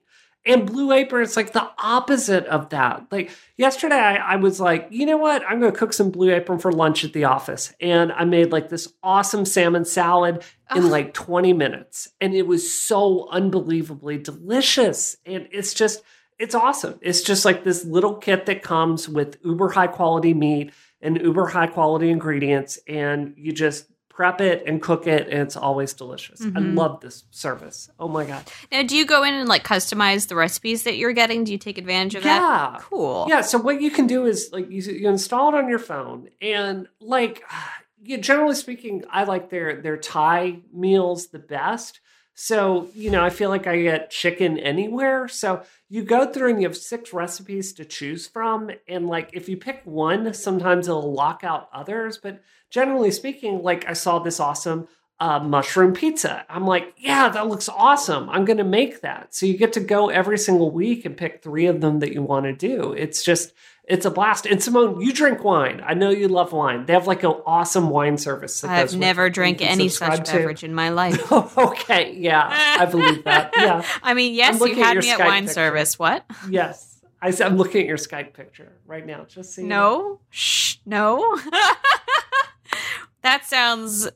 [0.47, 3.07] and blue apron it's like the opposite of that.
[3.11, 5.43] Like yesterday I, I was like you know what?
[5.49, 7.73] I'm going to cook some blue apron for lunch at the office.
[7.81, 10.43] And i made like this awesome salmon salad
[10.75, 10.91] in Ugh.
[10.91, 12.09] like 20 minutes.
[12.21, 15.17] And it was so unbelievably delicious.
[15.27, 16.03] And it's just
[16.39, 16.99] it's awesome.
[17.01, 21.47] It's just like this little kit that comes with uber high quality meat and uber
[21.47, 22.79] high quality ingredients.
[22.89, 26.77] And you just prep it and cook it and it's always delicious i Mhm.
[26.77, 30.37] love this service oh my god Now, do you go in and like customize the
[30.37, 31.43] recipes that you're getting?
[31.43, 32.39] Do you take advantage of yeah
[32.75, 32.81] that?
[32.83, 33.27] Cool.
[33.29, 36.29] Yeah, so what you can do is like you, you install it on your phone,
[36.41, 37.43] and like,
[38.05, 42.01] yeah, generally speaking, I like their their Thai meals the best.
[42.35, 45.29] So you know, I feel like I get chicken anywhere.
[45.29, 49.49] So you go through and you have six recipes to choose from, and like if
[49.49, 52.19] you pick one, sometimes it'll lock out others.
[52.19, 54.89] But generally speaking, like I saw this awesome
[55.21, 56.45] uh, mushroom pizza.
[56.49, 58.29] I'm like, yeah, that looks awesome.
[58.29, 59.35] I'm going to make that.
[59.35, 62.23] So you get to go every single week and pick three of them that you
[62.23, 62.93] want to do.
[62.93, 63.53] It's just,
[63.87, 64.47] it's a blast.
[64.47, 65.83] And Simone, you drink wine.
[65.85, 66.87] I know you love wine.
[66.87, 68.65] They have like an awesome wine service.
[68.65, 70.33] I've never it that you drank any such to.
[70.33, 71.31] beverage in my life.
[71.59, 72.49] okay, yeah,
[72.81, 73.53] I believe that.
[73.57, 75.55] Yeah, I mean, yes, you at had me at wine picture.
[75.55, 75.99] service.
[75.99, 76.25] What?
[76.49, 76.91] yes.
[77.21, 79.25] I said, I'm looking at your Skype picture right now.
[79.25, 79.63] Just so.
[79.63, 80.21] No.
[80.29, 80.77] Shh.
[80.85, 81.41] No.
[83.23, 84.09] that sounds.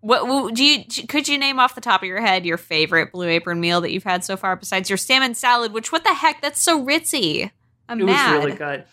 [0.00, 3.12] What what- do you could you name off the top of your head your favorite
[3.12, 5.72] Blue Apron meal that you've had so far besides your salmon salad?
[5.72, 6.40] Which what the heck?
[6.40, 7.50] That's so ritzy.
[7.88, 8.36] I'm It mad.
[8.36, 8.84] was really good.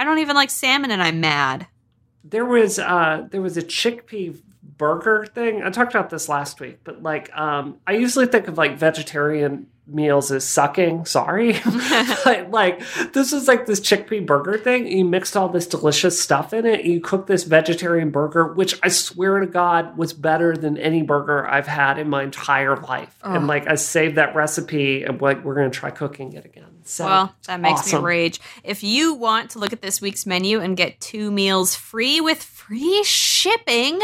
[0.00, 1.66] I don't even like salmon, and I'm mad.
[2.24, 4.40] there was uh there was a chickpea
[4.78, 5.62] burger thing.
[5.62, 9.66] I talked about this last week but like um i usually think of like vegetarian
[9.86, 11.04] meals as sucking.
[11.04, 11.52] Sorry.
[12.24, 12.80] But like
[13.12, 14.86] this was like this chickpea burger thing.
[14.86, 16.84] You mixed all this delicious stuff in it.
[16.84, 21.46] You cooked this vegetarian burger which i swear to god was better than any burger
[21.48, 23.14] i've had in my entire life.
[23.24, 27.04] And like i saved that recipe and like we're gonna try cooking it again so
[27.04, 28.02] well, that makes awesome.
[28.02, 28.40] me rage.
[28.64, 32.42] If you want to look at this week's menu and get two meals free with
[32.42, 34.00] free shipping,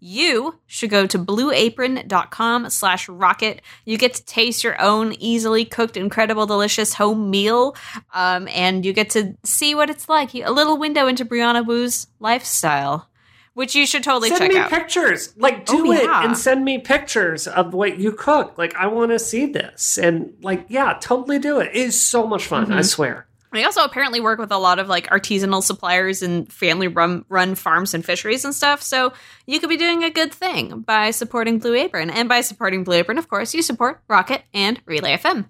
[0.00, 3.62] you should go to blueapron.com slash rocket.
[3.86, 7.74] You get to taste your own easily cooked, incredible, delicious home meal.
[8.12, 10.34] Um, and you get to see what it's like.
[10.34, 13.08] A little window into Brianna Wu's lifestyle,
[13.54, 14.70] which you should totally send check me out.
[14.70, 16.24] pictures like do Oh, it yeah.
[16.24, 20.32] and send me pictures of what you cook like i want to see this and
[20.42, 22.84] like yeah totally do it it is so much fun i Mhm.
[22.84, 27.24] swear They also apparently work with a lot of like artisanal suppliers and family run
[27.28, 28.82] run farms and fisheries and stuff.
[28.82, 29.12] So
[29.46, 32.10] you could be doing a good thing by supporting Blue Apron.
[32.10, 35.46] And by supporting Blue Apron, of course, you support Rocket and Relay FM.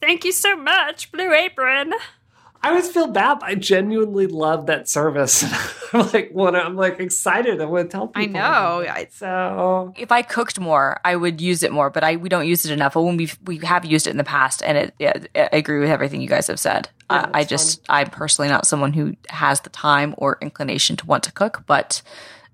[0.00, 1.94] Thank you so much, Blue Apron.
[2.62, 5.44] I always feel bad i genuinely love that service
[5.94, 8.84] i'm like want i'm like excited i want to tell people I know.
[8.88, 12.46] I- so if I cooked more, I would use it more, but I we don't
[12.46, 12.94] use it enough.
[12.94, 15.78] But when we we have used it in the past, and it, yeah, I agree
[15.80, 16.88] with everything you guys have said.
[17.10, 21.22] Yeah, I, just I'm personally not someone who has the time or inclination to want
[21.24, 22.02] to cook, but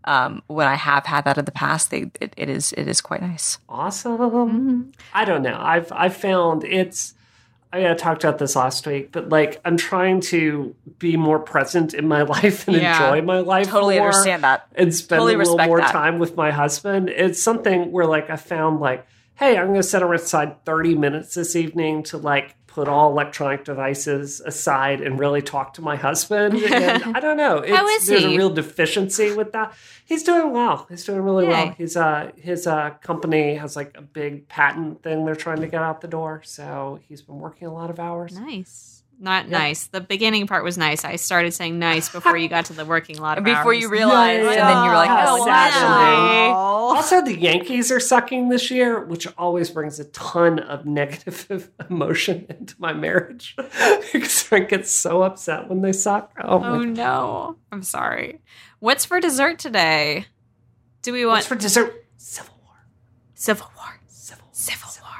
[0.04, 3.00] um, when I have had that in the past, they, it, it is it is
[3.00, 3.58] quite nice.
[3.68, 4.80] awesome Mm-hmm.
[5.12, 7.14] i don't know i've i've found it's
[7.74, 11.40] I mean, I talked about this last week, but like I'm trying to be more
[11.40, 13.12] present in my life and Yeah.
[13.12, 13.66] enjoy my life.
[13.68, 14.06] Totally more.
[14.06, 14.68] understand that.
[14.76, 15.90] and spend Totally a little more that.
[15.90, 17.08] time with my husband.
[17.10, 19.04] It's something where like I found like,
[19.34, 23.64] hey, I'm going to set aside 30 minutes this evening to like put all electronic
[23.64, 26.54] devices aside and really talk to my husband.
[26.56, 27.58] And I don't know.
[27.58, 28.34] It's, How is there's he?
[28.34, 29.72] a real deficiency with that.
[30.04, 30.86] He's doing well.
[30.90, 31.66] He's doing really well.
[31.66, 31.74] Yay.
[31.78, 35.82] He's uh his uh company has like a big patent thing they're trying to get
[35.82, 36.42] out the door.
[36.44, 38.38] So he's been working a lot of hours.
[38.38, 38.93] Nice.
[39.18, 39.86] Not nice.
[39.86, 41.04] The beginning part was nice.
[41.04, 43.80] I started saying nice before you got to the working lot of Before hours.
[43.80, 45.88] you realized, Yeah, and then you were like, yeah, oh, sadly.
[45.88, 46.52] wow.
[46.96, 52.46] Also, the Yankees are sucking this year, which always brings a ton of negative emotion
[52.48, 53.56] into my marriage
[54.12, 56.32] because I get so upset when they suck.
[56.42, 57.56] Oh, Oh no.
[57.72, 58.40] I'm sorry.
[58.80, 60.26] What's for dessert today?
[61.02, 62.04] Do we want What's for dessert?
[62.16, 62.76] Civil War.
[63.34, 64.00] Civil War?
[64.08, 65.10] Civil, Civil War.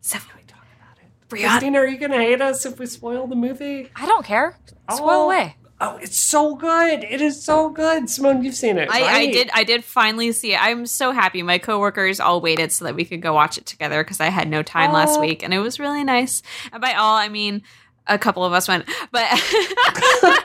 [0.00, 1.10] Civil Can we talk about it?
[1.28, 1.48] Brianna.
[1.50, 3.90] Christina, are you going to hate us if we spoil the movie?
[3.96, 4.56] I don't care.
[4.90, 5.24] Spoil Oh.
[5.26, 5.56] away.
[5.80, 7.04] Oh, it's so good.
[7.04, 8.10] It is so good.
[8.10, 8.88] Simone, you've seen it.
[8.90, 10.60] I, I did I did finally see it.
[10.60, 11.40] I'm so happy.
[11.44, 14.48] My coworkers all waited so that we could go watch it together because I had
[14.48, 15.20] no time last Oh.
[15.20, 16.42] week and it was really nice.
[16.72, 17.62] And by all I mean
[18.08, 18.86] a couple of us went.
[19.12, 19.28] But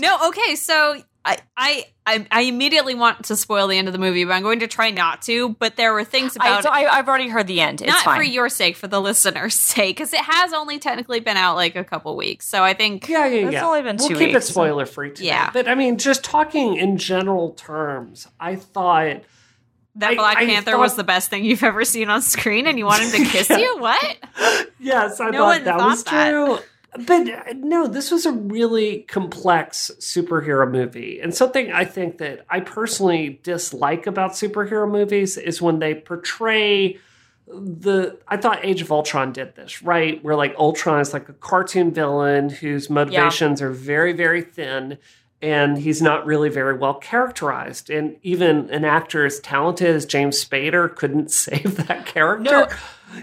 [0.00, 3.98] No, okay, so I, I I I immediately want to spoil the end of the
[3.98, 5.50] movie, but I'm going to try not to.
[5.50, 7.82] But there were things I, about so I, I've already heard the end.
[7.82, 8.16] It's not fine.
[8.18, 11.76] for your sake, for the listener's sake, because it has only technically been out like
[11.76, 12.46] a couple weeks.
[12.46, 13.66] So I think Yeah, yeah, It's yeah.
[13.66, 14.48] only been we'll two keep weeks.
[14.48, 15.26] it spoiler free today.
[15.26, 15.50] Yeah.
[15.52, 19.20] But I mean, just talking in general terms, I thought
[19.96, 22.66] that I- Black I Panther thought- was the best thing you've ever seen on screen,
[22.66, 23.76] and you want him to kiss you.
[23.78, 24.16] What?
[24.80, 26.30] yes, I No thought that thought was that.
[26.30, 26.58] true.
[26.92, 31.20] But uh, no, this was a really complex superhero movie.
[31.20, 36.98] And something I think that I personally dislike about superhero movies is when they portray
[37.46, 40.22] the I thought Age of Ultron did this, right?
[40.22, 44.98] Where like Ultron is like a cartoon villain whose motivations are very, very thin
[45.42, 47.90] and he's not really very well characterized.
[47.90, 52.50] And even an actor as talented as James Spader couldn't save that character.
[52.50, 52.68] No.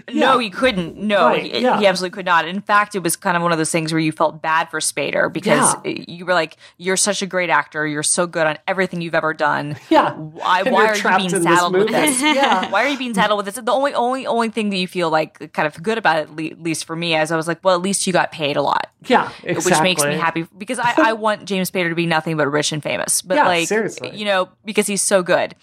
[0.08, 0.20] Yeah.
[0.32, 0.96] No, he couldn't.
[0.96, 1.78] No, Right, he, yeah.
[1.78, 2.46] he absolutely could not.
[2.46, 4.80] In fact, it was kind of one of those things where you felt bad for
[4.80, 5.94] Spader because Yeah.
[6.06, 7.86] you were like, "You're such a great actor.
[7.86, 9.76] You're so good on everything you've ever done.
[9.90, 10.12] Yeah.
[10.14, 12.20] Why, why you're you being in this saddled with this?
[12.20, 12.70] Yeah.
[12.70, 13.64] Why are you being saddled with this?
[13.64, 16.62] The only, only, only thing that you feel like kind of good about it, at
[16.62, 18.88] least for me, as I was like, well, at least you got paid a lot,
[19.06, 19.72] Yeah, exactly.
[19.72, 22.72] which makes me happy because I, I want James Spader to be nothing but rich
[22.72, 23.22] and famous.
[23.22, 24.10] But Yeah, like, seriously.
[24.14, 25.54] you know, because he's so good.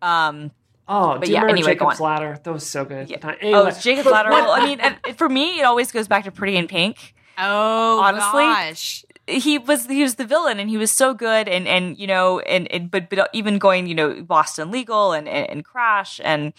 [0.00, 0.50] Um,
[0.88, 2.06] Oh, But do you yeah, remember anyway, go Jacob's on.
[2.06, 2.38] Ladder?
[2.42, 3.08] That was so good.
[3.08, 3.16] yeah.
[3.40, 4.30] Anyway, oh, it's Jacob but Ladder.
[4.30, 7.14] Well, I mean, and for me, it always goes back to Pretty in Pink.
[7.38, 9.04] Oh, Honestly, gosh.
[9.26, 12.40] he was he was the villain and he was so good and and you know
[12.40, 16.52] and, and but but even going you know Boston Legal and and, and Crash and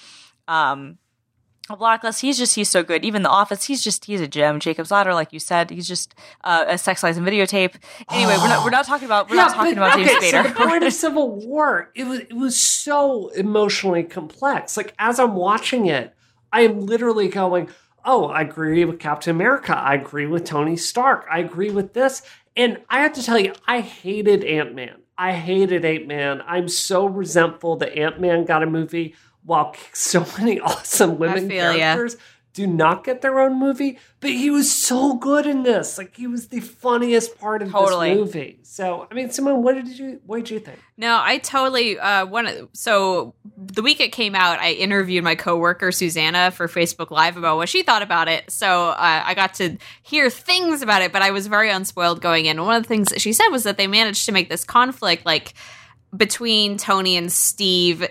[0.47, 0.97] um
[1.69, 4.59] A blacklist he's just he's so good even The Office he's just he's a gem
[4.59, 7.75] Jacob's Ladder like you said he's just uh, a sex lies and videotape
[8.11, 10.43] anyway we're not we're not talking about we're not talking but- about James okay, Spader
[10.43, 14.75] So the point of Civil War, it was it was so emotionally complex.
[14.75, 16.13] Like as I'm watching it,
[16.51, 17.69] I am literally going,
[18.03, 19.73] "Oh, I agree with Captain America.
[19.75, 21.25] I agree with Tony Stark.
[21.31, 22.23] I agree with this."
[22.57, 24.97] And I have to tell you, I hated Ant Man.
[25.17, 26.43] I hated Ant Man.
[26.45, 29.15] I'm so resentful that Ant Man got a movie
[29.45, 31.57] while so many awesome women ya.
[31.57, 32.17] characters
[32.53, 33.97] do not get their own movie.
[34.19, 35.97] But he was so good in this.
[35.97, 38.09] Like he was the funniest part of Totally.
[38.09, 38.59] this movie.
[38.61, 40.79] So I mean, Simone, what did you what did you think?
[40.95, 45.91] No, I totally uh one so the week it came out, I interviewed my coworker
[45.91, 48.49] Susanna for Facebook Live about what she thought about it.
[48.51, 52.45] So uh, I got to hear things about it, but I was very unspoiled going
[52.45, 52.63] in.
[52.63, 55.25] One of the things that she said was that they managed to make this conflict
[55.25, 55.53] like
[56.15, 58.07] between Tony and Steve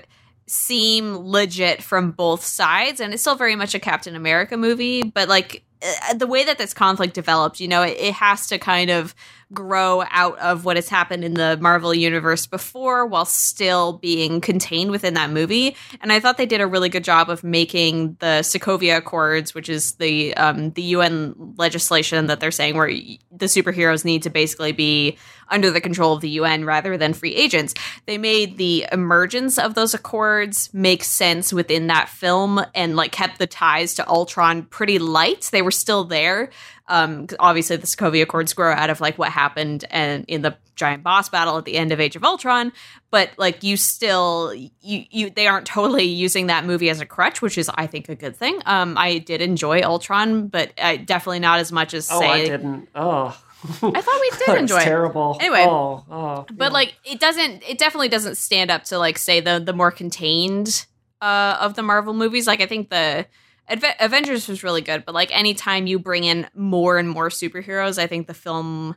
[0.47, 5.29] seem legit from both sides and it's still very much a Captain America movie, but
[5.29, 8.91] like uh, the way that this conflict developed, you know, it, it has to kind
[8.91, 9.15] of
[9.53, 14.91] grow out of what has happened in the Marvel universe before while still being contained
[14.91, 15.77] within that movie.
[16.01, 19.69] And I thought they did a really good job of making the Sokovia Accords, which
[19.69, 24.73] is the um, the UN legislation that they're saying where the superheroes need to basically
[24.73, 25.17] be
[25.49, 27.75] under the control of the UN rather than free agents.
[28.07, 33.39] They made the emergence of those accords make sense within that film and like kept
[33.39, 35.51] the ties to Ultron pretty light.
[35.53, 36.51] They were still there.
[36.93, 41.03] Um, obviously, the Sokovia Accords grow out of like what happened and in the giant
[41.03, 42.71] boss battle at the end of Age of Ultron,
[43.11, 47.41] but like you still you you they aren't totally using that movie as a crutch,
[47.41, 48.61] which is I think a good thing.
[48.67, 52.29] Um, I did enjoy Ultron, but I, definitely not as much as Oh, say.
[52.29, 52.89] I didn't.
[52.95, 53.29] Oh,
[53.65, 54.85] I thought we did enjoy it.
[54.85, 55.39] terrible.
[55.41, 55.65] Anyway.
[55.67, 56.69] oh, oh, but yeah.
[56.73, 60.85] like it doesn't it definitely doesn't stand up to like say the the more contained
[61.23, 63.25] uh of the marvel movies like i think the
[63.71, 67.97] Adve- avengers was really good but like anytime you bring in more and more superheroes
[67.97, 68.97] i think the film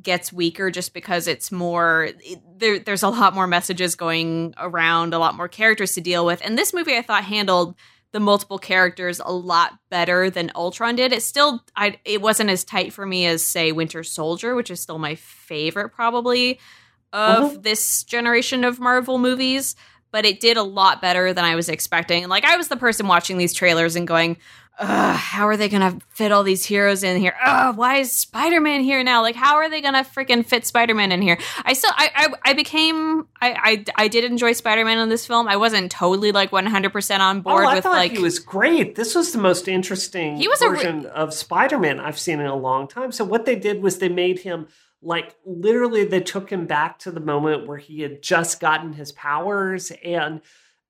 [0.00, 5.14] gets weaker just because it's more it, there there's a lot more messages going around
[5.14, 6.40] a lot more characters to deal with.
[6.44, 7.74] And this movie i thought handled
[8.12, 11.12] the multiple characters a lot better than Ultron did.
[11.12, 14.80] It still I it wasn't as tight for me as say Winter Soldier, which is
[14.80, 16.58] still my favorite probably
[17.12, 17.56] of uh-huh.
[17.60, 19.76] this generation of Marvel movies,
[20.12, 22.28] but it did a lot better than I was expecting.
[22.28, 24.36] Like I was the person watching these trailers and going,
[24.78, 27.34] Ugh, how are they gonna fit all these heroes in here?
[27.44, 29.20] Ugh, why is Spider Man here now?
[29.20, 31.36] Like, how are they gonna freaking fit Spider Man in here?
[31.64, 35.26] I still, I, I, I became, I, I, I did enjoy Spider Man in this
[35.26, 35.46] film.
[35.46, 38.18] I wasn't totally like one hundred percent on board oh, I with thought like he
[38.18, 38.94] was great.
[38.94, 42.46] This was the most interesting He was a re- version of Spider-Man I've seen in
[42.46, 43.12] a long time.
[43.12, 44.68] So what they did was they made him
[45.02, 49.12] like literally they took him back to the moment where he had just gotten his
[49.12, 50.40] powers and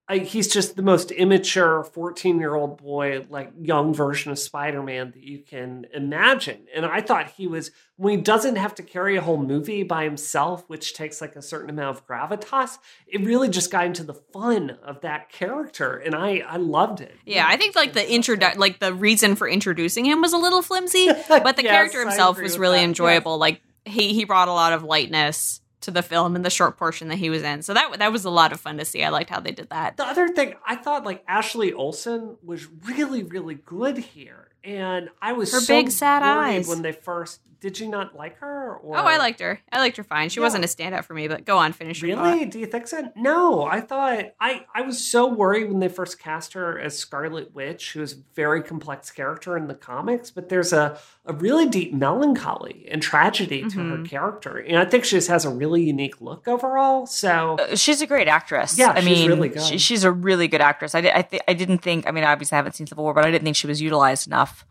[0.08, 5.12] uh, he's just the most immature 14 year old boy like young version of spider-man
[5.12, 6.66] that you can imagine.
[6.74, 10.04] And i thought he was when he doesn't have to carry a whole movie by
[10.04, 14.14] himself which takes like a certain amount of gravitas it really just got into the
[14.14, 17.14] fun of that character and i i loved it.
[17.24, 20.62] Yeah, I think like the introdu- like the reason for introducing him was a little
[20.62, 23.38] flimsy, but the Yes, character himself was really that, enjoyable.
[23.38, 27.09] Like he he brought a lot of lightness to the film in the short portion
[27.09, 27.62] that he was in.
[27.62, 29.03] So that that was a lot of fun to see.
[29.03, 29.97] I liked how they did that.
[29.97, 35.33] The other thing, I thought like Ashley Olsen was really, really good here, and I
[35.33, 36.68] was Her so big sad eyes.
[36.68, 37.41] when they first.
[37.62, 38.74] Did you not like her?
[38.82, 39.60] Or Oh, I liked her.
[39.72, 40.28] I liked her fine.
[40.28, 40.44] She Yeah.
[40.46, 42.40] wasn't a standout for me, but go on, finish your Really?
[42.40, 42.50] thought.
[42.50, 43.10] Do you think so?
[43.16, 47.54] No, I thought I I was so worried when they first cast her as Scarlet
[47.54, 51.68] Witch, who is a very complex character in the comics, but there's a a really
[51.68, 54.08] deep melancholy and tragedy to her Mhm.
[54.08, 57.06] character, and I think she just has a really unique look overall.
[57.06, 58.76] So Uh, She's a great actress.
[58.76, 59.62] Yeah, I she's mean, really good.
[59.62, 60.94] she- she's a really good actress.
[60.96, 62.08] I, did, I, th- I didn't think.
[62.08, 64.26] I mean, obviously, I haven't seen Civil War, but I didn't think she was utilized
[64.26, 64.66] enough.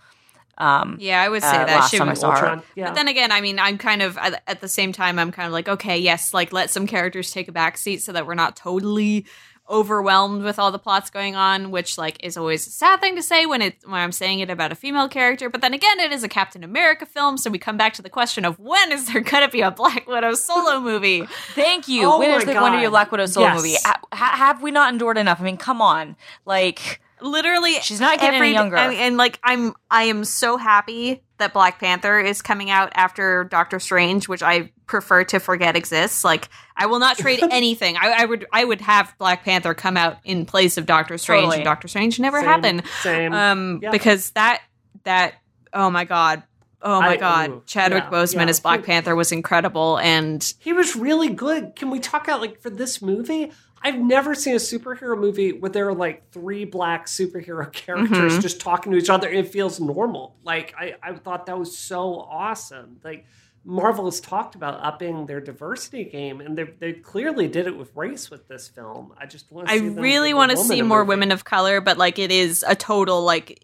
[0.61, 1.67] Um, Yeah, I would say Uh, that.
[1.79, 2.31] last She was- saw.
[2.31, 2.85] Ultron, yeah.
[2.85, 5.47] But then again, I mean, I'm kind of at, at the same time, I'm kind
[5.47, 8.35] of like, okay, yes, like let some characters take a back seat so that we're
[8.35, 9.25] not totally
[9.69, 13.23] overwhelmed with all the plots going on, which like is always a sad thing to
[13.23, 15.49] say when it when I'm saying it about a female character.
[15.49, 18.09] But then again, it is a Captain America film, so we come back to the
[18.09, 21.25] question of when is there going to be a Black Widow solo movie?
[21.55, 22.03] Thank you.
[22.05, 23.55] Oh when my is there going to be a Black Widow solo Yes.
[23.57, 23.75] movie?
[23.85, 25.39] Ha- ha- have we not endured enough?
[25.39, 26.15] I mean, come on.
[26.45, 28.77] Like, Literally, She's not getting any every- younger.
[28.77, 32.91] I mean, and like I'm, I am so happy that Black Panther is coming out
[32.95, 36.23] after Doctor Strange, which I prefer to forget exists.
[36.23, 37.97] Like I will not trade anything.
[37.97, 41.43] I, I would, I would have Black Panther come out in place of Doctor Strange,
[41.43, 41.57] Totally.
[41.57, 42.83] and Doctor Strange never Same, happened.
[43.01, 43.33] Same.
[43.33, 43.91] Um, Yeah.
[43.91, 44.61] because that
[45.03, 45.35] that
[45.73, 46.43] oh my god.
[46.83, 48.49] Oh my I- god, ooh, Chadwick yeah, Boseman yeah.
[48.49, 51.75] as Black Panther was incredible, and He was really good.
[51.75, 53.51] Can we talk out like for this movie?
[53.83, 58.41] I've never seen a superhero movie where there are like three black superhero characters Mhm.
[58.41, 59.29] just talking to each other.
[59.29, 60.35] It feels normal.
[60.43, 62.99] Like I, I thought that was so awesome.
[63.03, 63.25] Like
[63.63, 67.95] Marvel has talked about upping their diversity game, and they they clearly did it with
[67.95, 69.13] race with this film.
[69.19, 71.09] I just want to I see really want to see more movie.
[71.09, 73.63] women of color, but like it is a total like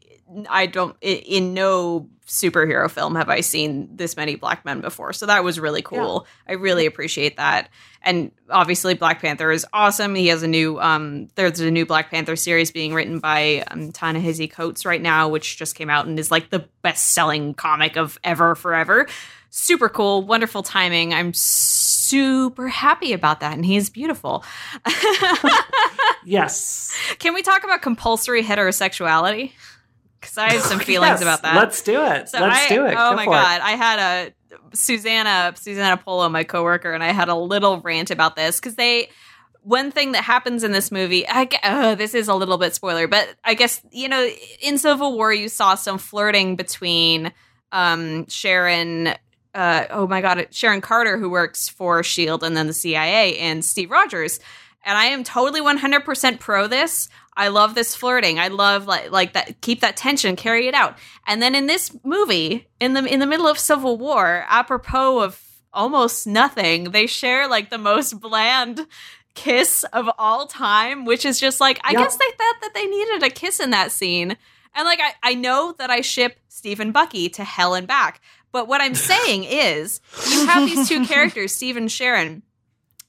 [0.49, 5.13] I don't in no superhero film have I seen this many black men before.
[5.13, 6.27] So that was really cool.
[6.47, 7.69] I really appreciate that.
[8.01, 10.13] And obviously Black Panther is awesome.
[10.15, 13.91] He has a new um there's a new Black Panther series being written by um,
[13.93, 18.19] Ta-Nehisi Coates right now, which just came out and is like the best-selling comic of
[18.23, 19.07] ever forever.
[19.49, 21.13] Super cool, wonderful timing.
[21.13, 24.43] I'm super happy about that and he's beautiful.
[26.25, 29.53] Yes, Can we talk about compulsory heterosexuality?
[30.27, 31.55] Because I have some feelings Yes, about that.
[31.55, 32.29] Let's do it.
[32.29, 32.95] So let's I- do it.
[32.97, 33.35] Oh Go my for it.
[33.35, 34.33] god, I had a
[34.75, 39.09] Susana Susana Polo, my coworker, and I had a little rant about this because they.
[39.63, 43.05] One thing that happens in this movie, I, uh, this is a little bit spoiler,
[43.05, 44.25] but I guess you know,
[44.61, 47.33] in Civil War, you saw some flirting between
[47.73, 49.09] um, Sharon.
[49.53, 53.65] Uh, oh my god, Sharon Carter, who works for Shield and then the CIA, and
[53.65, 54.39] Steve Rogers.
[54.85, 57.09] And I am totally 100% pro this.
[57.37, 58.39] I love this flirting.
[58.39, 60.97] I love like like that keep that tension, carry it out.
[61.25, 65.41] And then in this movie, in the in the middle of Civil War, apropos of
[65.71, 68.87] almost nothing, they share like the most bland
[69.35, 71.99] kiss of all time, which is just like I Yep.
[72.01, 74.35] guess they thought that they needed a kiss in that scene.
[74.73, 78.19] And like I, I know that I ship Steve and Bucky to hell and back.
[78.51, 82.41] But what I'm saying is you have these two characters, Steve and Sharon,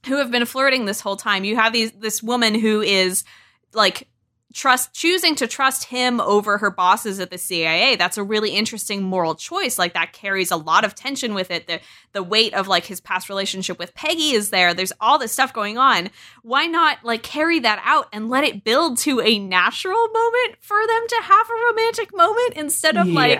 [0.06, 1.44] who have been flirting this whole time.
[1.44, 3.24] You have these this woman who is
[3.72, 4.08] like
[4.54, 7.96] trust choosing to trust him over her bosses at the CIA.
[7.96, 9.78] That's a really interesting moral choice.
[9.78, 11.66] Like that carries a lot of tension with it.
[11.66, 11.80] The
[12.12, 14.72] the weight of like his past relationship with Peggy is there.
[14.72, 16.08] There's all this stuff going on.
[16.42, 20.78] Why not like carry that out and let it build to a natural moment for
[20.78, 23.38] them to have a romantic moment instead of like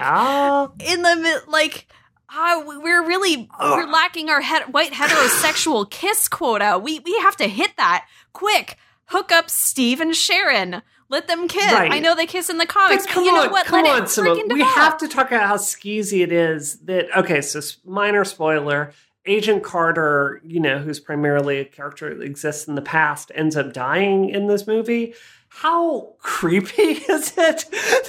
[0.80, 1.86] in the like
[2.30, 6.78] uh, we're really we're lacking our het- white heterosexual kiss quota.
[6.82, 8.76] We we have to hit that quick.
[9.06, 10.82] Hook up Steve and Sharon.
[11.10, 11.72] Let them kiss.
[11.72, 11.90] Right.
[11.90, 13.66] I know they kiss in the comics, But but, you know on, what?
[13.66, 14.48] Come Let on, Simone.
[14.52, 18.92] We have to talk about how skeezy it is that, okay, so minor spoiler.
[19.26, 23.72] Agent Carter, you know, who's primarily a character that exists in the past, ends up
[23.74, 25.14] dying in this movie.
[25.48, 27.64] how creepy is it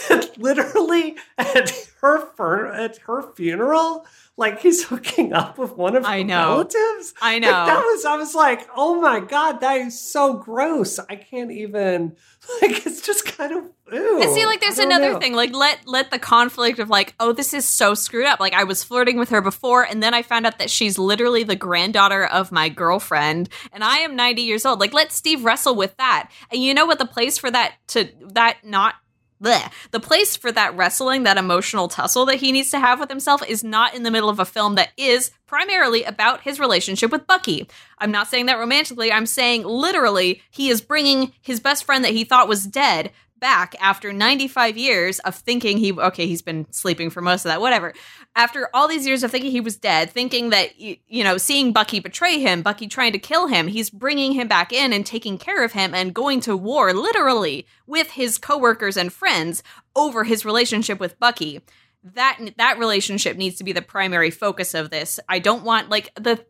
[0.07, 4.05] that literally at her at her funeral,
[4.39, 6.49] like he's hooking up with one of her I know.
[6.53, 7.13] relatives?
[7.21, 7.51] I Like, know.
[7.51, 10.97] that was I was like, oh my god, that is so gross.
[10.97, 12.15] I can't even
[12.61, 14.21] like it's just kind of ew.
[14.21, 15.19] And see, like, there's another know.
[15.19, 15.33] thing.
[15.33, 18.39] Like, let let the conflict of like, oh, this is so screwed up.
[18.39, 21.43] Like, I was flirting with her before, and then I found out that she's literally
[21.43, 24.79] the granddaughter of my girlfriend, and I am 90 years old.
[24.79, 26.31] Like, let Steve wrestle with that.
[26.51, 26.99] And you know what?
[26.99, 28.95] The place for that to that not.
[29.41, 29.71] Bleh.
[29.91, 33.41] The place for that wrestling, that emotional tussle that he needs to have with himself
[33.47, 37.25] is not in the middle of a film that is primarily about his relationship with
[37.25, 37.67] Bucky.
[37.97, 42.13] I'm not saying that romantically, I'm saying literally, he is bringing his best friend that
[42.13, 47.09] he thought was dead back after 95 years of thinking he okay he's been sleeping
[47.09, 47.93] for most of that whatever.
[48.35, 51.99] After all these years of thinking he was dead thinking that you, know seeing bucky
[51.99, 55.63] betray him bucky trying to kill him he's bringing him back in and taking care
[55.63, 59.63] of him and going to war literally with his coworkers and friends
[59.95, 61.61] over his relationship with bucky.
[62.03, 65.19] That that relationship needs to be the primary focus of this.
[65.27, 66.43] I don't want like the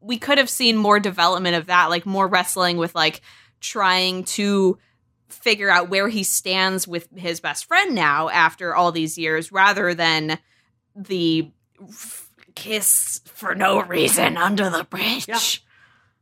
[0.00, 3.20] we could have seen more development of that like more wrestling with like
[3.60, 4.78] trying to
[5.28, 9.94] figure out where he stands with his best friend now after all these years rather
[9.94, 10.38] than
[10.94, 11.50] the
[11.82, 15.28] f- kiss for no reason under the bridge.
[15.28, 15.38] Yeah.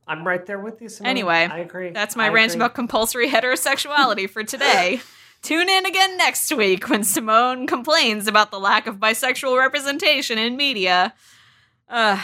[0.07, 0.89] I'm right there with you.
[0.89, 1.11] Simone.
[1.11, 1.91] Anyway, I agree.
[1.91, 2.59] That's my I rant agree.
[2.65, 5.01] about compulsory heterosexuality for today.
[5.43, 10.57] Tune in again next week when Simone complains about the lack of bisexual representation in
[10.57, 11.15] media.
[11.89, 12.19] Uh,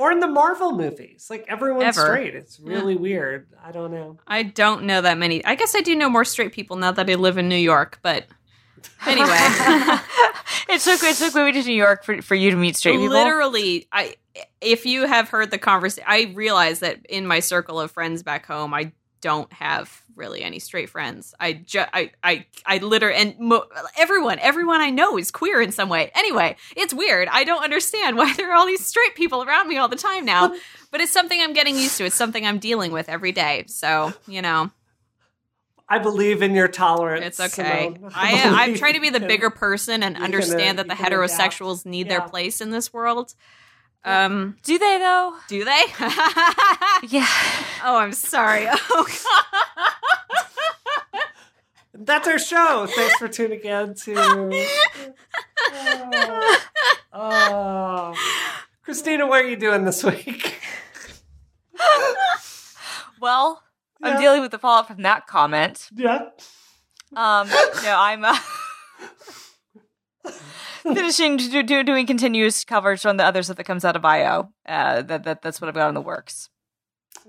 [0.00, 1.26] or in the Marvel movies.
[1.28, 2.06] Like everyone's Ever.
[2.06, 2.34] straight.
[2.34, 3.48] It's really weird.
[3.62, 4.18] I don't know.
[4.26, 5.44] I don't know that many.
[5.44, 7.98] I guess I do know more straight people now that I live in New York,
[8.00, 8.24] but
[9.06, 9.28] anyway.
[10.70, 13.08] it took it took me to New York for, for you to meet straight people.
[13.08, 14.14] Literally, I
[14.62, 18.46] if you have heard the conversation, I realize that in my circle of friends back
[18.46, 21.34] home, I don't have really any straight friends.
[21.38, 23.66] I just, I, I, I literally, and mo-
[23.96, 26.10] everyone, everyone I know is queer in some way.
[26.14, 27.28] Anyway, it's weird.
[27.30, 30.24] I don't understand why there are all these straight people around me all the time
[30.24, 30.54] now,
[30.90, 32.04] but it's something I'm getting used to.
[32.04, 33.64] It's something I'm dealing with every day.
[33.66, 34.70] So, you know,
[35.88, 37.40] I believe in your tolerance.
[37.40, 37.92] it's okay.
[38.14, 41.12] I, I'm trying to be the bigger person and can, uh, understand that the can
[41.12, 41.32] adapt.
[41.32, 43.34] heterosexuals need their place in this world.
[44.04, 45.34] Um, Do they though?
[45.48, 45.82] do they?
[47.08, 47.26] Yeah.
[47.84, 48.66] Oh, I'm sorry.
[48.90, 49.16] Oh, God.
[52.02, 52.86] That's our show.
[52.86, 54.12] Thanks for tuning in to.
[57.12, 58.14] Oh, oh.
[58.82, 60.58] Christina, what are you doing this week?
[63.20, 63.62] Well,
[64.00, 64.08] Yeah.
[64.08, 65.88] I'm dealing with the fallout from that comment.
[65.94, 66.28] Yeah.
[67.14, 68.38] Um, no, I'm uh,
[70.82, 74.52] finishing do, do, doing continuous coverage on the other stuff that comes out of IO.
[74.66, 76.49] Uh, that, that that's what I've got in the works.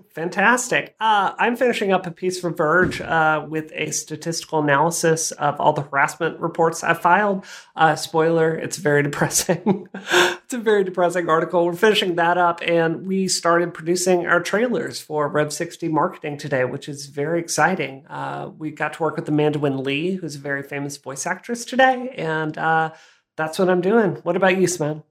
[0.09, 0.95] Fantastic.
[0.99, 5.73] Uh, I'm finishing up a piece for Verge uh, with a statistical analysis of all
[5.73, 7.45] the harassment reports I've filed.
[7.75, 9.87] Uh, spoiler, it's very depressing.
[9.93, 11.65] it's a very depressing article.
[11.65, 16.65] We're finishing that up, and we started producing our trailers for Rev 60 marketing today,
[16.65, 18.05] which is very exciting.
[18.07, 21.65] Uh, we got to work with Amanda Winn Lee, who's a very famous voice actress
[21.65, 22.91] today, and uh,
[23.37, 24.15] that's what I'm doing.
[24.23, 25.03] What about you, Simone?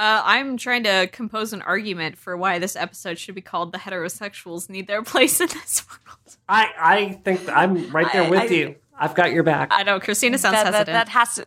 [0.00, 3.78] Uh, I'm trying to compose an argument for why this episode should be called "The
[3.78, 8.40] Heterosexuals Need Their Place in This World." I, I think I'm right there I- with
[8.40, 8.76] I- you.
[8.98, 9.68] I've got your back.
[9.72, 10.94] I know Christina sounds that, that, hesitant.
[10.94, 11.46] that has to.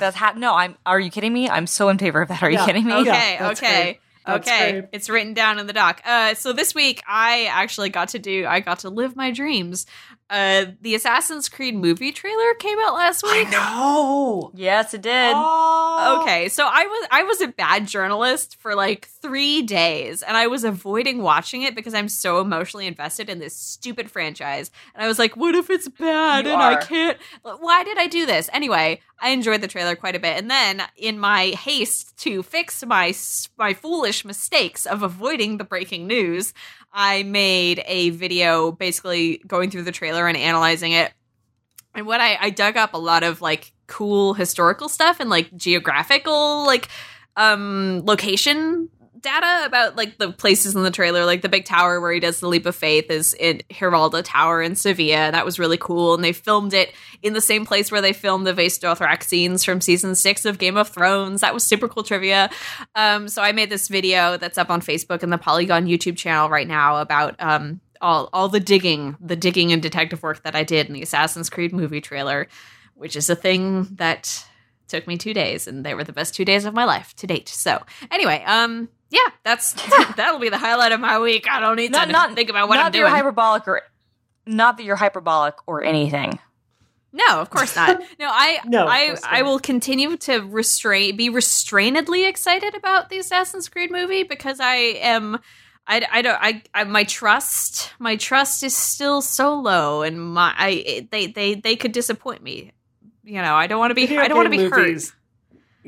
[0.00, 0.76] That ha- no, I'm.
[0.86, 1.48] Are you kidding me?
[1.48, 2.42] I'm so in favor of that.
[2.42, 2.66] Are you Yeah.
[2.66, 2.92] kidding me?
[2.94, 3.36] Okay.
[3.36, 3.98] okay, okay.
[4.28, 4.84] okay, great.
[4.92, 6.00] it's written down in the doc.
[6.04, 9.86] Uh, so this week I actually got to do, I got to live my dreams.
[10.30, 13.50] Uh, the Assassin's Creed movie trailer came out last I week.
[13.50, 14.50] know.
[14.54, 15.32] Yes, it did.
[15.34, 16.20] Oh.
[16.22, 20.46] Okay, so I was I was a bad journalist for like three days, and I
[20.46, 24.70] was avoiding watching it because I'm so emotionally invested in this stupid franchise.
[24.94, 27.16] And I was like, "What if it's bad You and I can't?
[27.42, 30.82] Why did I do this?" Anyway, I enjoyed the trailer quite a bit, and then
[30.96, 33.14] in my haste to fix my
[33.56, 36.52] my foolish mistakes of avoiding the breaking news,
[36.92, 41.12] I made a video basically going through the trailer and analyzing it.
[41.94, 45.54] And what I, I dug up a lot of like cool historical stuff and like
[45.56, 46.88] geographical like
[47.36, 52.12] um location data about like the places in the trailer like the big tower where
[52.12, 55.30] he does the leap of faith is in Giralda Tower in Sevilla.
[55.32, 56.14] That was really cool.
[56.14, 56.92] And they filmed it
[57.22, 60.58] in the same place where they filmed the Vaes Dothrak scenes from season 6 of
[60.58, 61.40] Game of Thrones.
[61.40, 62.50] That was super cool trivia.
[62.94, 66.48] Um so I made this video that's up on Facebook and the Polygon YouTube channel
[66.48, 70.64] right now about um all all the digging, the digging and detective work that I
[70.64, 72.48] did in the Assassin's Creed movie trailer,
[72.94, 74.44] which is a thing that
[74.88, 77.26] took me two days, and they were the best two days of my life to
[77.26, 77.48] date.
[77.48, 79.72] So anyway, um, yeah, that's
[80.16, 81.46] that'll be the highlight of my week.
[81.50, 83.10] I don't need Not- to not- think about what not I'm to be doing.
[83.12, 83.82] hyperbolic or
[84.46, 86.38] not that you're hyperbolic or anything.
[87.12, 88.00] No, of course not.
[88.18, 93.68] No, I No, I I will continue to restrain be restrainedly excited about the Assassin's
[93.68, 95.38] Creed movie because I am
[95.86, 100.52] I, I don't I, I my trust my trust is still so low and my
[100.56, 102.72] I they they they could disappoint me.
[103.24, 105.12] You know, I don't want to be Video I don't want to game be hurt.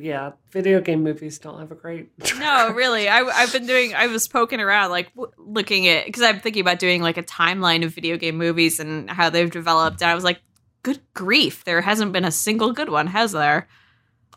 [0.02, 2.10] Yeah, video game movies don't have a great.
[2.38, 3.08] No, really.
[3.08, 3.94] I, I've been doing.
[3.94, 7.22] I was poking around, like w- looking at because I'm thinking about doing like a
[7.22, 10.00] timeline of video game movies and how they've developed.
[10.00, 10.40] And I was like,
[10.82, 13.68] good grief, there hasn't been a single good one, has there?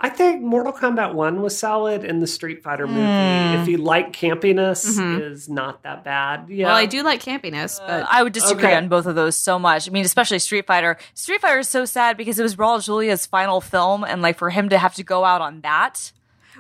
[0.02, 3.62] I think Mortal Kombat One was solid, and the Street Fighter movie, Hmm.
[3.62, 5.32] if you like campiness, Mhm.
[5.32, 6.48] is not that bad.
[6.50, 8.76] Yeah, Well, I do like campiness, but Uh, I would disagree Okay.
[8.76, 9.88] on both of those so much.
[9.88, 10.98] I mean, especially Street Fighter.
[11.14, 14.50] Street Fighter is so sad because it was Raul Julia's final film, and like for
[14.50, 16.12] him to have to go out on that,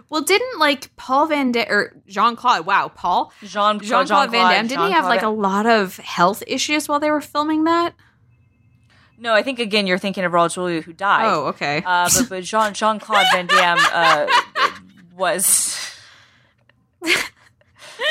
[0.09, 2.65] well, didn't like Paul Van Damme or Jean Claude?
[2.65, 6.43] Wow, Paul Jean Jean Claude Van Damme didn't he have like a lot of health
[6.47, 7.93] issues while they were filming that?
[9.23, 11.25] No, I think again you're thinking of Raul Julia who died.
[11.25, 11.81] Oh, okay.
[11.85, 14.27] Uh, but but Jean Jean Claude Van Damme uh,
[15.17, 15.79] was.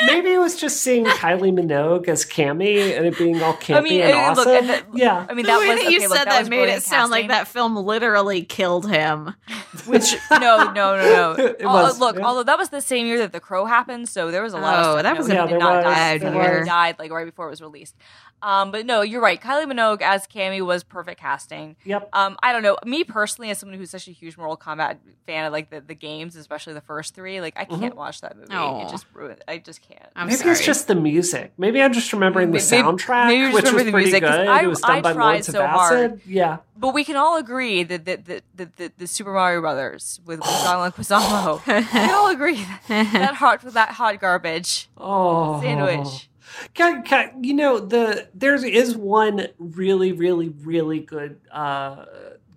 [0.05, 3.81] maybe it was just seeing Kylie Minogue as Cammy and it being all campy I
[3.81, 4.51] mean, and uh, look, awesome.
[4.65, 6.49] uh, that- yeah, I mean, the way was that you okay, look, said that, that,
[6.49, 9.33] made it brilliant sound like that film literally killed him.
[9.87, 11.45] Which no, no, no, no.
[11.45, 12.25] It Al- was, look, yeah.
[12.25, 14.75] although that was the same year that The Crow happened, so there was a lot
[14.75, 15.03] of Oh, stuff.
[15.03, 16.17] that was he a- Yeah, did there not die.
[16.19, 16.63] He year.
[16.65, 17.95] died like right before it was released.
[18.43, 19.39] Um, but no, you're right.
[19.41, 21.77] Kylie Minogue as Cammy was perfect casting.
[21.85, 22.09] yep.
[22.11, 22.75] Um, I don't know.
[22.85, 25.95] Me personally, as someone who's such a huge Mortal Kombat fan of like the, the
[25.95, 28.53] games, especially the first three, like I can't watch that movie.
[28.53, 28.85] Aw.
[28.85, 29.41] It just ruined.
[29.47, 30.03] I just can't.
[30.15, 30.51] I'm Maybe sorry.
[30.51, 31.53] it's just the music.
[31.57, 34.05] Maybe I'm just remembering the Maybe- soundtrack, maybe you just which was remember the pretty
[34.11, 34.47] music, 'cause good.
[34.47, 36.21] I- it was done I by tried Lords so of hard.
[36.25, 36.57] Yeah.
[36.75, 40.41] But we can all agree that the the, the, the, the Super Mario Brothers with
[40.63, 42.81] John Leguizamo, we all agree that,
[43.13, 46.29] that hot that hot garbage Oh, sandwich.
[46.75, 52.05] Ca- ca- You know the there is one really, really, really good, uh,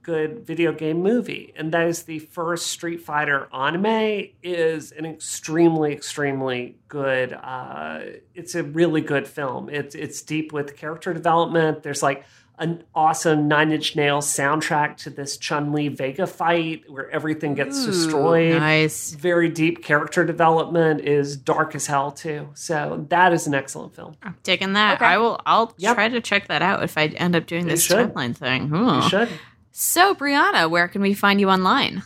[0.02, 4.28] good video game movie, and that is the first Street Fighter anime.
[4.42, 7.32] is an extremely, extremely good.
[7.32, 8.00] Uh,
[8.34, 9.68] it's a really good film.
[9.68, 11.82] It's it's deep with character development.
[11.82, 12.24] There's like
[12.58, 17.84] an awesome Nine Inch Nails soundtrack to this Chun Li Vega fight where everything gets
[17.84, 19.12] destroyed nice.
[19.12, 24.14] very deep character development is dark as hell too so that is an excellent film
[24.22, 24.94] I'm digging that.
[24.96, 25.04] Okay.
[25.04, 25.40] I will.
[25.44, 25.94] I'll Yep.
[25.94, 28.74] try to check that out if I end up doing You this timeline thing.
[28.74, 29.28] you should
[29.72, 32.02] So, Brianna, where can we find you online?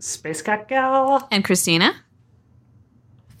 [0.00, 1.94] spacekatgal And Christina?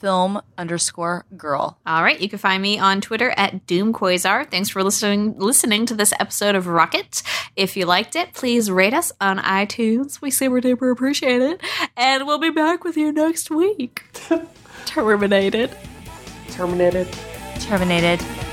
[0.04, 1.78] Film underscore girl.
[1.86, 4.50] All right, you can find me on Twitter at DoomQuasar.
[4.50, 7.22] Thanks for listening listening to this episode of Rocket.
[7.56, 10.20] If you liked it, please rate us on iTunes.
[10.20, 11.62] We super duper appreciate it.
[11.96, 14.04] And we'll be back with you next week.
[14.84, 15.74] Terminated.
[16.50, 17.08] terminated
[17.60, 18.43] Terminated.